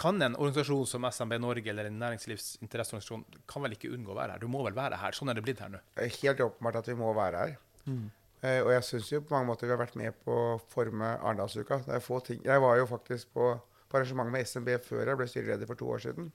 Kan 0.00 0.22
en 0.22 0.36
organisasjon 0.38 0.86
som 0.88 1.04
SMB 1.04 1.36
Norge 1.42 1.68
eller 1.68 1.90
en 1.90 1.98
næringslivsinteresseorganisasjon 2.00 3.24
kan 3.50 3.64
vel 3.66 3.74
ikke 3.76 3.90
unngå 3.92 4.14
å 4.14 4.16
være 4.16 4.36
her? 4.36 4.40
Du 4.40 4.48
må 4.48 4.62
vel 4.64 4.76
være 4.76 4.96
her? 5.02 5.12
Sånn 5.16 5.28
er 5.28 5.36
det 5.36 5.44
blitt 5.44 5.60
her 5.60 5.72
nå. 5.74 5.80
Helt 5.98 6.40
åpenbart 6.40 6.78
at 6.80 6.88
vi 6.88 6.96
må 6.96 7.10
være 7.16 7.42
her. 7.42 7.56
Eh, 8.44 8.60
og 8.62 8.70
jeg 8.72 8.86
syns 8.88 9.10
jo 9.12 9.20
på 9.24 9.34
mange 9.34 9.50
måter 9.50 9.68
vi 9.68 9.74
har 9.74 9.80
vært 9.80 9.98
med 10.00 10.16
på 10.24 10.32
å 10.32 10.56
forme 10.72 11.14
Arendalsuka. 11.18 11.82
Det 11.84 11.98
er 11.98 12.04
få 12.04 12.20
ting. 12.24 12.40
Jeg 12.44 12.60
var 12.64 12.78
jo 12.80 12.88
faktisk 12.88 13.34
på, 13.36 13.50
på 13.88 14.00
arrangement 14.00 14.32
med 14.32 14.48
SMB 14.48 14.78
før 14.86 15.10
jeg 15.12 15.20
ble 15.20 15.28
styreleder 15.28 15.68
for 15.70 15.80
to 15.80 15.90
år 15.92 16.02
siden. 16.06 16.30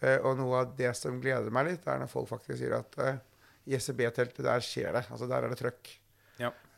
Eh, 0.00 0.18
og 0.22 0.36
noe 0.38 0.62
av 0.62 0.74
det 0.78 0.94
som 0.96 1.20
gleder 1.20 1.52
meg 1.52 1.72
litt, 1.72 1.88
er 1.88 2.00
når 2.02 2.12
folk 2.12 2.28
faktisk 2.30 2.60
sier 2.60 2.76
at 2.78 2.98
eh, 3.04 3.20
i 3.68 3.76
SMB-teltet 3.76 4.44
der 4.46 4.64
skjer 4.64 4.94
det. 4.96 5.04
Altså 5.12 5.28
der 5.28 5.44
er 5.44 5.52
det 5.52 5.60
trøkk. 5.60 5.90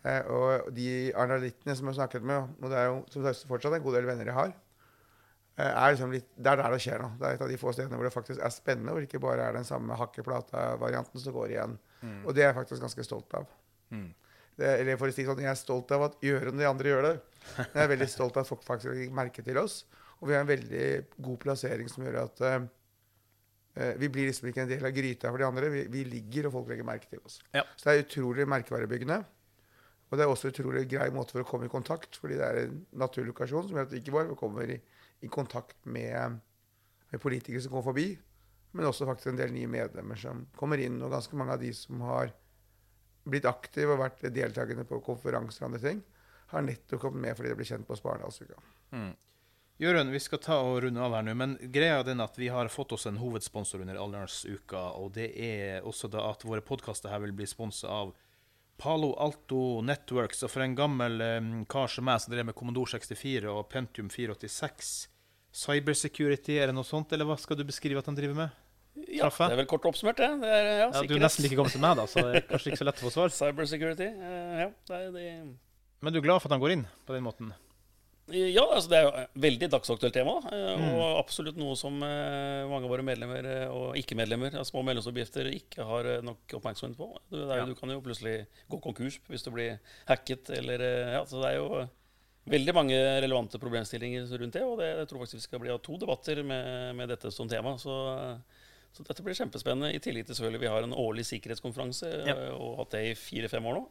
Eh, 0.01 0.23
og 0.33 0.71
de 0.73 0.89
analyttene 1.21 1.75
som 1.77 1.89
jeg 1.89 1.93
har 1.93 1.99
snakket 2.03 2.27
med, 2.27 2.55
og 2.63 2.73
det 2.73 2.79
er 2.81 2.89
jo 2.89 3.01
som 3.13 3.25
sagt 3.27 3.49
fortsatt 3.51 3.77
en 3.77 3.85
god 3.85 3.99
del 3.99 4.09
venner 4.09 4.31
jeg 4.31 4.39
har, 4.39 4.55
eh, 5.59 5.69
er 5.69 5.93
liksom 5.93 6.15
litt, 6.15 6.31
det 6.37 6.53
er 6.55 6.63
der 6.63 6.77
det 6.77 6.81
skjer 6.87 7.05
noe. 7.05 7.19
Det 7.21 7.29
er 7.29 7.37
et 7.37 7.45
av 7.45 7.53
de 7.53 7.61
få 7.61 7.75
stedene 7.77 7.99
hvor 8.01 8.09
det 8.09 8.15
faktisk 8.15 8.41
er 8.41 8.55
spennende, 8.55 8.95
hvor 8.95 9.05
det 9.05 9.11
ikke 9.11 9.23
bare 9.27 9.51
er 9.51 9.59
den 9.59 9.69
samme 9.69 9.99
hakkeplata-varianten 10.01 11.21
som 11.21 11.37
går 11.37 11.55
igjen. 11.57 11.79
Og 12.25 12.33
det 12.33 12.47
er 12.47 12.53
jeg 12.53 12.61
faktisk 12.63 12.87
ganske 12.87 13.05
stolt 13.05 13.35
av. 13.37 13.49
Det, 14.61 14.69
eller 14.81 14.97
for 15.01 15.09
å 15.09 15.15
si 15.15 15.25
sånn, 15.25 15.41
Jeg 15.41 15.51
er 15.53 15.57
stolt 15.59 15.93
av 15.97 16.03
at 16.09 16.17
gjøre 16.25 16.53
og 16.53 16.59
de 16.59 16.67
andre 16.69 16.91
gjør 16.93 17.07
det. 17.07 17.15
Men 17.57 17.77
jeg 17.77 17.85
er 17.85 17.93
veldig 17.95 18.09
stolt 18.13 18.37
av 18.37 18.45
at 18.45 18.51
folk 18.51 18.65
faktisk 18.65 18.93
legger 18.93 19.17
merke 19.17 19.45
til 19.45 19.61
oss. 19.61 19.85
Og 20.21 20.29
vi 20.29 20.37
har 20.37 20.45
en 20.45 20.51
veldig 20.51 20.87
god 21.25 21.39
plassering 21.41 21.89
som 21.89 22.05
gjør 22.05 22.19
at 22.27 22.43
eh, 22.45 23.95
vi 24.01 24.11
blir 24.13 24.29
liksom 24.29 24.51
ikke 24.51 24.65
en 24.67 24.73
del 24.73 24.85
av 24.85 24.93
gryta 24.93 25.31
for 25.33 25.41
de 25.41 25.47
andre. 25.49 25.71
Vi, 25.73 25.85
vi 25.93 26.05
ligger, 26.05 26.49
og 26.49 26.59
folk 26.59 26.73
legger 26.73 26.89
merke 26.89 27.09
til 27.09 27.23
oss. 27.25 27.39
Ja. 27.57 27.65
Så 27.77 27.89
det 27.89 27.95
er 27.95 28.05
utrolig 28.05 28.49
merkevarebyggende. 28.53 29.23
Og 30.11 30.19
det 30.19 30.25
er 30.25 30.33
også 30.33 30.51
utrolig 30.51 30.89
grei 30.91 31.07
måte 31.15 31.37
for 31.37 31.45
å 31.45 31.47
komme 31.47 31.69
i 31.69 31.73
kontakt, 31.73 32.19
fordi 32.19 32.39
det 32.41 32.47
er 32.47 32.65
en 32.65 32.81
naturlokasjon 32.99 33.69
som 33.69 33.79
gjør 33.79 33.87
at 33.87 33.95
vi 33.95 34.01
ikke 34.03 34.15
bare 34.17 34.39
kommer 34.39 34.73
i, 34.75 34.81
i 35.23 35.31
kontakt 35.31 35.79
med, 35.87 36.41
med 37.13 37.23
politikere 37.23 37.63
som 37.63 37.77
går 37.77 37.87
forbi, 37.87 38.09
men 38.75 38.87
også 38.87 39.07
faktisk 39.07 39.31
en 39.33 39.39
del 39.39 39.55
nye 39.55 39.71
medlemmer 39.71 40.19
som 40.19 40.45
kommer 40.59 40.83
inn, 40.83 40.99
og 41.03 41.15
ganske 41.15 41.39
mange 41.39 41.55
av 41.55 41.63
de 41.63 41.71
som 41.75 42.03
har 42.07 42.35
blitt 43.31 43.47
aktive 43.47 43.95
og 43.95 44.03
vært 44.03 44.25
deltakende 44.35 44.87
på 44.89 44.99
konferanser 45.07 45.65
og 45.65 45.71
andre 45.71 45.83
ting, 45.85 46.05
har 46.51 46.65
nettopp 46.67 47.05
kommet 47.05 47.23
med 47.29 47.39
fordi 47.39 47.53
de 47.53 47.59
ble 47.61 47.67
kjent 47.69 47.87
på 47.87 47.99
Sparendalsuka. 47.99 48.59
Jørund, 49.81 50.11
vi 50.13 50.21
skal 50.21 50.43
ta 50.45 50.59
og 50.61 50.83
runde 50.85 51.01
av 51.01 51.15
her 51.17 51.23
nå, 51.25 51.35
men 51.39 51.55
greia 51.73 52.01
er 52.03 52.19
at 52.21 52.35
vi 52.37 52.51
har 52.53 52.69
fått 52.69 52.93
oss 52.97 53.07
en 53.09 53.21
hovedsponsor 53.21 53.81
under 53.81 54.01
Aldersuka, 54.03 54.83
og 54.99 55.15
det 55.17 55.31
er 55.41 55.87
også 55.87 56.11
da 56.13 56.27
at 56.33 56.45
våre 56.45 56.65
podkaster 56.65 57.13
her 57.13 57.23
vil 57.23 57.33
bli 57.37 57.47
sponsa 57.49 57.89
av 57.89 58.11
Palo 58.81 59.13
Alto 59.21 59.81
Networks. 59.85 60.45
Og 60.47 60.53
for 60.53 60.65
en 60.65 60.77
gammel 60.79 61.21
eh, 61.25 61.53
kar 61.71 61.91
som 61.93 62.07
meg 62.09 62.23
som 62.23 62.33
drev 62.33 62.49
med 62.49 62.57
Commodore 62.59 62.97
64 62.97 63.51
og 63.53 63.67
Pentium 63.73 64.11
486 64.13 65.11
Cybersecurity, 65.51 66.61
er 66.63 66.71
det 66.71 66.77
noe 66.77 66.87
sånt, 66.87 67.11
eller 67.13 67.27
hva 67.27 67.37
skal 67.41 67.59
du 67.59 67.65
beskrive 67.67 67.99
at 67.99 68.07
han 68.07 68.17
driver 68.19 68.37
med? 68.39 68.59
Ja, 69.11 69.27
Traffe? 69.27 69.49
det 69.51 69.57
er 69.57 69.61
vel 69.63 69.71
kort 69.71 69.87
oppsummert, 69.89 70.21
det. 70.21 70.29
det 70.43 70.51
er, 70.51 70.69
ja, 70.69 70.87
Ja, 70.95 71.03
du 71.07 71.17
er 71.17 71.23
nesten 71.25 71.47
like 71.47 71.57
gammel 71.59 71.73
som 71.73 71.83
meg, 71.83 71.97
da, 71.99 72.05
så 72.11 72.23
det 72.27 72.39
er 72.39 72.47
kanskje 72.47 72.71
ikke 72.71 72.81
så 72.81 72.87
lett 72.87 73.01
å 73.01 73.07
få 73.07 73.13
svar. 73.15 73.35
Cybersecurity. 73.41 74.09
uh, 74.21 74.61
ja, 74.63 74.69
det 74.91 75.01
det. 75.17 75.27
Men 76.01 76.15
du 76.15 76.21
er 76.21 76.27
glad 76.29 76.43
for 76.43 76.51
at 76.51 76.55
han 76.55 76.63
går 76.63 76.77
inn 76.77 76.87
på 77.07 77.17
den 77.17 77.27
måten? 77.27 77.51
Ja, 78.33 78.63
altså 78.75 78.89
det 78.93 78.99
er 78.99 79.05
jo 79.07 79.13
et 79.23 79.39
veldig 79.43 79.69
dagsaktuelt 79.73 80.15
tema, 80.15 80.35
eh, 80.53 80.77
Mm. 80.79 80.95
og 80.95 81.19
absolutt 81.25 81.57
noe 81.59 81.75
som 81.77 81.97
eh, 82.03 82.67
mange 82.71 82.85
av 82.87 82.91
våre 82.93 83.03
medlemmer 83.07 83.45
eh, 83.45 83.69
og 83.69 83.97
ikke-medlemmer 83.99 84.55
av 84.61 84.65
små 84.69 84.83
medlemsoppgifter 84.87 85.51
ikke 85.53 85.85
har 85.87 86.05
eh, 86.07 86.21
nok 86.23 86.55
oppmerksomhet 86.61 86.97
på. 86.97 87.09
Du, 87.31 87.37
det 87.41 87.51
er, 87.51 87.57
Ja. 87.63 87.67
du 87.67 87.75
kan 87.75 87.91
jo 87.91 88.01
plutselig 88.01 88.47
gå 88.71 88.81
konkurs 88.81 89.19
hvis 89.29 89.43
du 89.45 89.51
blir 89.51 89.79
hacket, 90.07 90.51
eller 90.51 90.81
eh, 90.81 91.13
Ja, 91.19 91.25
så 91.25 91.41
det 91.43 91.51
er 91.53 91.57
jo 91.59 91.89
veldig 92.51 92.75
mange 92.75 92.97
relevante 93.23 93.59
problemstillinger 93.61 94.27
rundt 94.41 94.53
det, 94.57 94.63
og 94.65 94.79
det, 94.81 94.89
jeg 94.99 95.09
tror 95.11 95.21
faktisk 95.25 95.35
vi 95.39 95.47
skal 95.49 95.61
bli 95.61 95.71
av 95.71 95.79
to 95.85 95.97
debatter 96.01 96.43
med, 96.43 96.97
med 96.97 97.09
dette 97.13 97.31
som 97.31 97.47
tema. 97.49 97.77
Så, 97.79 97.93
så 98.97 99.05
dette 99.07 99.23
blir 99.23 99.35
kjempespennende. 99.39 99.93
I 99.95 100.01
tillegg 100.03 100.27
til 100.27 100.35
selvfølgelig 100.35 100.61
vi 100.65 100.71
har 100.73 100.83
en 100.83 100.95
årlig 100.97 101.27
sikkerhetskonferanse, 101.29 102.09
Ja. 102.27 102.35
eh, 102.35 102.55
og 102.57 102.79
hatt 102.81 102.91
det 102.97 103.05
i 103.11 103.15
fire-fem 103.15 103.67
år 103.71 103.75
nå. 103.83 103.85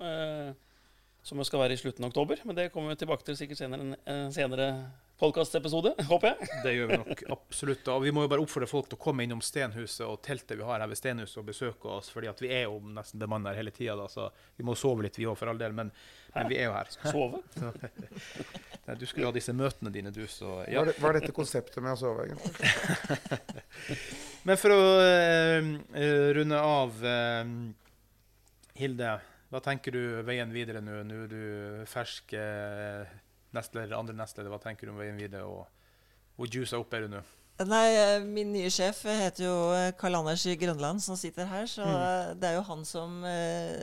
Som 1.23 1.41
skal 1.45 1.63
være 1.63 1.75
i 1.75 1.81
slutten 1.81 2.05
av 2.05 2.13
oktober. 2.13 2.41
Men 2.47 2.57
det 2.57 2.71
kommer 2.73 2.93
vi 2.93 3.03
tilbake 3.03 3.27
til 3.27 3.37
sikkert 3.37 3.61
senere 3.61 3.85
en, 3.85 3.95
en 4.09 4.33
senere 4.33 4.71
podkastepisode, 5.19 5.93
håper 6.11 6.31
jeg. 6.31 6.47
Det 6.63 6.73
gjør 6.73 6.89
vi 6.91 6.97
nok 7.01 7.23
absolutt. 7.35 7.89
Og 7.91 8.03
vi 8.05 8.13
må 8.15 8.23
jo 8.23 8.31
bare 8.31 8.43
oppfordre 8.43 8.69
folk 8.71 8.87
til 8.89 8.95
å 8.95 9.01
komme 9.03 9.25
innom 9.25 9.41
Stenhuset 9.43 10.05
og 10.07 10.21
teltet 10.25 10.57
vi 10.59 10.65
har 10.65 10.79
her 10.79 10.89
ved 10.89 10.99
Stenhuset 10.99 11.41
og 11.41 11.49
besøke 11.49 11.91
oss, 11.91 12.11
fordi 12.13 12.29
at 12.31 12.39
vi 12.43 12.51
er 12.55 12.67
jo 12.67 12.79
nesten 12.95 13.19
bemanna 13.21 13.53
hele 13.57 13.73
tida, 13.75 14.07
så 14.11 14.29
vi 14.55 14.65
må 14.67 14.77
sove 14.79 15.03
litt 15.05 15.19
vi 15.19 15.27
òg, 15.27 15.35
for 15.39 15.51
all 15.51 15.59
del. 15.59 15.75
Men, 15.75 15.91
men, 16.35 16.49
vi 16.51 16.59
er 16.61 16.69
jo 16.69 16.77
her. 16.77 16.91
Sove? 17.11 17.41
Nei, 18.87 18.95
du 18.95 19.05
skulle 19.05 19.27
ha 19.27 19.35
disse 19.35 19.53
møtene 19.53 19.91
dine, 19.93 20.13
du, 20.15 20.23
så 20.31 20.61
ja. 20.69 20.85
Er, 20.85 20.93
hva 21.01 21.11
er 21.11 21.19
dette 21.19 21.35
konseptet 21.35 21.83
med 21.83 21.97
å 21.97 21.99
sove, 21.99 22.29
egentlig? 22.29 23.51
men 24.47 24.61
for 24.61 24.75
å 24.75 24.79
uh, 25.03 25.73
runde 26.39 26.63
av 26.63 27.03
uh, 27.03 27.43
Hilde, 28.79 29.17
hva 29.49 29.61
tenker 29.65 29.95
du 29.95 30.21
veien 30.27 30.51
videre 30.53 30.81
nå? 30.83 31.01
Nå 31.07 31.25
er 31.25 31.31
du 31.31 31.41
fersk. 31.89 32.35
Uh, 32.37 33.09
nestleder, 33.55 33.97
andre 33.97 34.13
nestleder, 34.13 34.51
hva 34.53 34.61
tenker 34.61 34.85
du 34.85 34.93
om 34.93 35.01
veien 35.01 35.17
videre? 35.17 35.47
Og, 35.49 35.65
hvor 36.37 36.49
juica 36.53 36.77
opp 36.77 36.93
er 36.93 37.07
du 37.07 37.15
nå? 37.15 37.23
Nei, 37.67 37.87
eh, 37.91 38.21
Min 38.23 38.53
nye 38.53 38.69
sjef 38.71 39.01
heter 39.03 39.43
jo 39.43 39.55
eh, 39.75 39.89
Karl 39.99 40.15
Anders 40.21 40.45
i 40.47 40.53
Grønland, 40.55 41.01
som 41.03 41.17
sitter 41.19 41.49
her. 41.49 41.65
Så 41.67 41.83
mm. 41.83 42.37
det 42.39 42.47
er 42.47 42.55
jo 42.55 42.67
han 42.69 42.85
som 42.87 43.17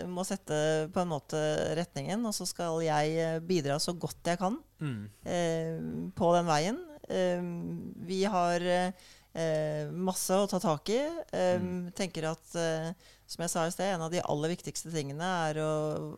må 0.09 0.25
sette 0.25 0.57
på 0.95 1.03
en 1.03 1.11
måte 1.11 1.43
retningen. 1.77 2.25
Og 2.25 2.33
så 2.39 2.47
skal 2.49 2.81
jeg 2.87 3.43
bidra 3.45 3.77
så 3.83 3.93
godt 3.93 4.33
jeg 4.33 4.41
kan 4.41 4.57
mm. 4.81 5.03
uh, 5.27 5.77
på 6.17 6.33
den 6.39 6.49
veien. 6.49 6.81
Uh, 7.11 7.53
vi 8.07 8.23
har 8.25 8.65
masse 9.93 10.37
å 10.37 10.47
ta 10.49 10.61
tak 10.63 10.89
i. 10.95 11.01
Mm. 11.33 11.91
Tenker 11.97 12.31
at, 12.31 12.55
som 13.27 13.43
jeg 13.45 13.53
sa 13.53 13.67
i 13.67 13.73
sted, 13.75 13.91
en 13.93 14.07
av 14.07 14.13
de 14.13 14.23
aller 14.23 14.55
viktigste 14.55 14.93
tingene 14.95 15.29
er 15.49 15.61
å 15.61 15.73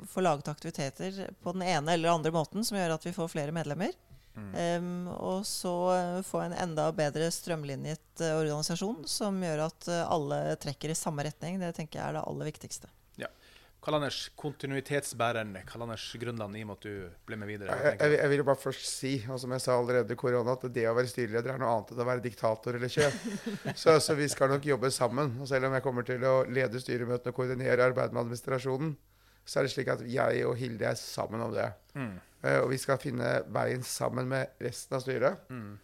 få 0.06 0.22
laget 0.22 0.50
aktiviteter 0.52 1.24
på 1.42 1.56
den 1.56 1.66
ene 1.66 1.96
eller 1.96 2.12
andre 2.12 2.32
måten 2.34 2.66
som 2.66 2.78
gjør 2.78 2.94
at 2.94 3.08
vi 3.08 3.14
får 3.16 3.32
flere 3.32 3.54
medlemmer. 3.56 3.96
Um, 4.38 5.08
og 5.18 5.40
så 5.50 5.72
få 6.22 6.44
en 6.44 6.54
enda 6.54 6.84
bedre 6.94 7.26
strømlinjet 7.34 8.22
uh, 8.22 8.36
organisasjon 8.36 9.00
som 9.10 9.40
gjør 9.42 9.64
at 9.64 9.88
alle 10.04 10.38
trekker 10.62 10.94
i 10.94 10.98
samme 10.98 11.26
retning. 11.26 11.58
Det 11.58 11.72
tenker 11.74 11.98
jeg 11.98 12.06
er 12.06 12.20
det 12.20 12.22
aller 12.22 12.52
viktigste. 12.52 12.92
Anders, 13.96 14.18
kontinuitetsbæreren 14.36 15.54
Karl 15.66 15.86
Anders 15.86 16.04
Grønland, 16.20 16.56
i 16.58 16.62
og 16.64 16.68
med 16.68 16.76
at 16.76 16.84
du 16.84 17.24
ble 17.28 17.38
med 17.40 17.48
videre. 17.48 17.76
Jeg, 17.84 17.96
jeg, 18.02 18.18
jeg, 18.18 18.30
vil 18.32 18.42
bare 18.44 18.60
først 18.60 18.84
si, 18.84 19.12
og 19.30 19.40
som 19.40 19.54
jeg 19.54 19.64
sa 19.64 19.76
allerede 19.78 20.12
i 20.12 20.18
korona, 20.18 20.56
at 20.58 20.66
det 20.74 20.84
å 20.90 20.94
være 20.96 21.10
styreleder 21.10 21.54
er 21.54 21.62
noe 21.62 21.72
annet 21.72 21.94
enn 21.94 22.02
å 22.04 22.08
være 22.10 22.24
diktator 22.26 22.76
eller 22.76 22.92
sjef. 22.92 23.16
så, 23.82 23.96
så, 24.04 24.16
vi 24.18 24.28
skal 24.28 24.52
nok 24.52 24.68
jobbe 24.68 24.92
sammen. 24.94 25.34
Og 25.40 25.50
selv 25.50 25.70
om 25.70 25.76
jeg 25.78 25.86
kommer 25.86 26.06
til 26.08 26.28
å 26.28 26.36
lede 26.44 26.82
styremøtene 26.84 27.32
og 27.32 27.40
koordinere 27.40 27.88
arbeidet 27.88 28.16
med 28.16 28.26
administrasjonen, 28.26 28.94
så 29.48 29.60
er 29.60 29.66
det 29.66 29.72
slik 29.72 29.92
at 29.94 30.04
jeg 30.04 30.44
og 30.44 30.56
Hilde 30.60 30.90
er 30.90 30.96
sammen 31.00 31.48
om 31.48 31.52
det. 31.56 31.68
Mm. 31.96 32.16
Uh, 32.44 32.58
og 32.60 32.70
vi 32.74 32.78
skal 32.80 33.00
finne 33.00 33.38
veien 33.54 33.84
sammen 33.86 34.28
med 34.28 34.58
resten 34.62 34.98
av 34.98 35.04
styret. 35.04 35.44
Mm. 35.48 35.76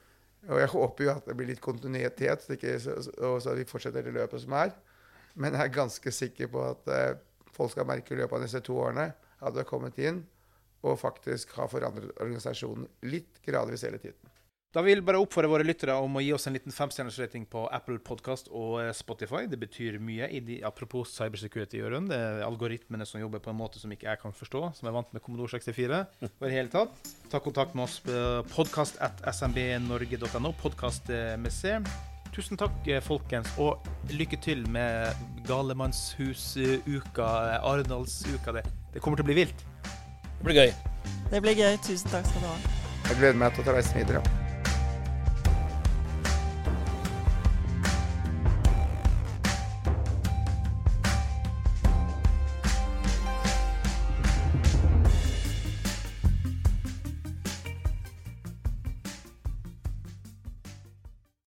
Og 0.53 0.59
jeg 0.61 0.73
håper 0.75 1.07
jo 1.07 1.15
at 1.15 1.29
det 1.31 1.37
blir 1.39 1.49
litt 1.49 1.63
kontinuitet, 1.65 2.45
så, 2.45 2.99
så, 3.09 3.39
så 3.41 3.55
vi 3.57 3.65
fortsetter 3.65 4.05
det 4.05 4.13
løpet 4.13 4.45
som 4.45 4.59
er. 4.61 4.75
Men 5.41 5.57
jeg 5.57 5.71
er 5.71 5.79
ganske 5.81 6.13
sikker 6.13 6.51
på 6.53 6.61
at 6.69 6.93
uh, 6.93 7.23
folk 7.55 7.75
skal 7.75 7.89
merke 7.89 8.15
i 8.15 8.21
løpet 8.21 8.39
av 8.39 8.47
disse 8.47 8.63
to 8.65 8.79
årene 8.83 9.11
at 9.15 9.55
du 9.55 9.61
har 9.63 9.69
kommet 9.69 9.99
inn 10.03 10.23
og 10.85 11.01
faktisk 11.01 11.55
har 11.59 11.71
forandret 11.73 12.13
organisasjonen 12.21 12.87
litt 13.09 13.41
gradvis 13.45 13.87
hele 13.87 14.01
tiden. 14.03 14.35
Da 14.75 14.83
vil 14.83 14.99
jeg 14.99 15.05
bare 15.07 15.21
oppfordre 15.23 15.53
våre 15.53 15.63
lyttere 15.63 15.95
om 16.03 16.17
å 16.19 16.21
gi 16.23 16.33
oss 16.35 16.49
en 16.51 16.57
liten 16.57 16.75
femstjerners 16.75 17.21
rating 17.23 17.45
på 17.47 17.61
Apple 17.71 18.01
Podcast 18.03 18.49
og 18.51 18.81
eh, 18.83 18.89
Spotify. 18.97 19.45
Det 19.47 19.59
betyr 19.61 20.01
mye. 20.03 20.27
De, 20.43 20.57
apropos 20.67 21.13
cybersecurity, 21.15 21.79
Jørund. 21.79 22.11
Det 22.11 22.19
er 22.19 22.43
algoritmene 22.43 23.07
som 23.07 23.23
jobber 23.23 23.39
på 23.45 23.53
en 23.53 23.61
måte 23.61 23.79
som 23.79 23.93
ikke 23.95 24.09
jeg 24.11 24.21
kan 24.25 24.35
forstå, 24.35 24.65
som 24.81 24.91
er 24.91 24.97
vant 24.97 25.15
med 25.15 25.23
Commodore 25.23 25.55
64. 25.55 26.01
Og 26.27 26.43
i 26.43 26.49
det 26.49 26.57
hele 26.57 26.75
tatt, 26.75 26.91
ta 27.31 27.39
kontakt 27.45 27.79
med 27.79 27.87
oss 27.87 28.01
på 28.03 28.19
podkast.smbnorge.no. 28.57 30.51
Podkast 30.65 31.15
med 31.39 31.55
C. 31.55 31.79
Tusen 32.35 32.59
takk, 32.59 32.81
eh, 32.91 32.99
folkens, 32.99 33.53
og 33.63 33.85
lykke 34.11 34.41
til 34.43 34.65
med 34.75 35.15
Galemannshus-uka, 35.47 37.29
Arendalsuka. 37.63 38.57
Det, 38.59 38.65
det 38.93 39.03
kommer 39.03 39.21
til 39.21 39.29
å 39.29 39.31
bli 39.31 39.39
vilt. 39.45 39.67
Det 39.85 40.49
blir 40.49 40.65
gøy. 40.65 40.73
Det 41.31 41.43
blir 41.45 41.55
gøy. 41.55 41.77
Tusen 41.87 42.11
takk 42.11 42.27
skal 42.27 42.43
du 42.43 42.51
ha. 42.51 42.57
Jeg 43.05 43.21
gleder 43.21 43.39
meg 43.39 43.55
til 43.55 43.63
å 43.63 43.69
ta 43.71 43.79
reisen 43.79 44.03
videre. 44.03 44.44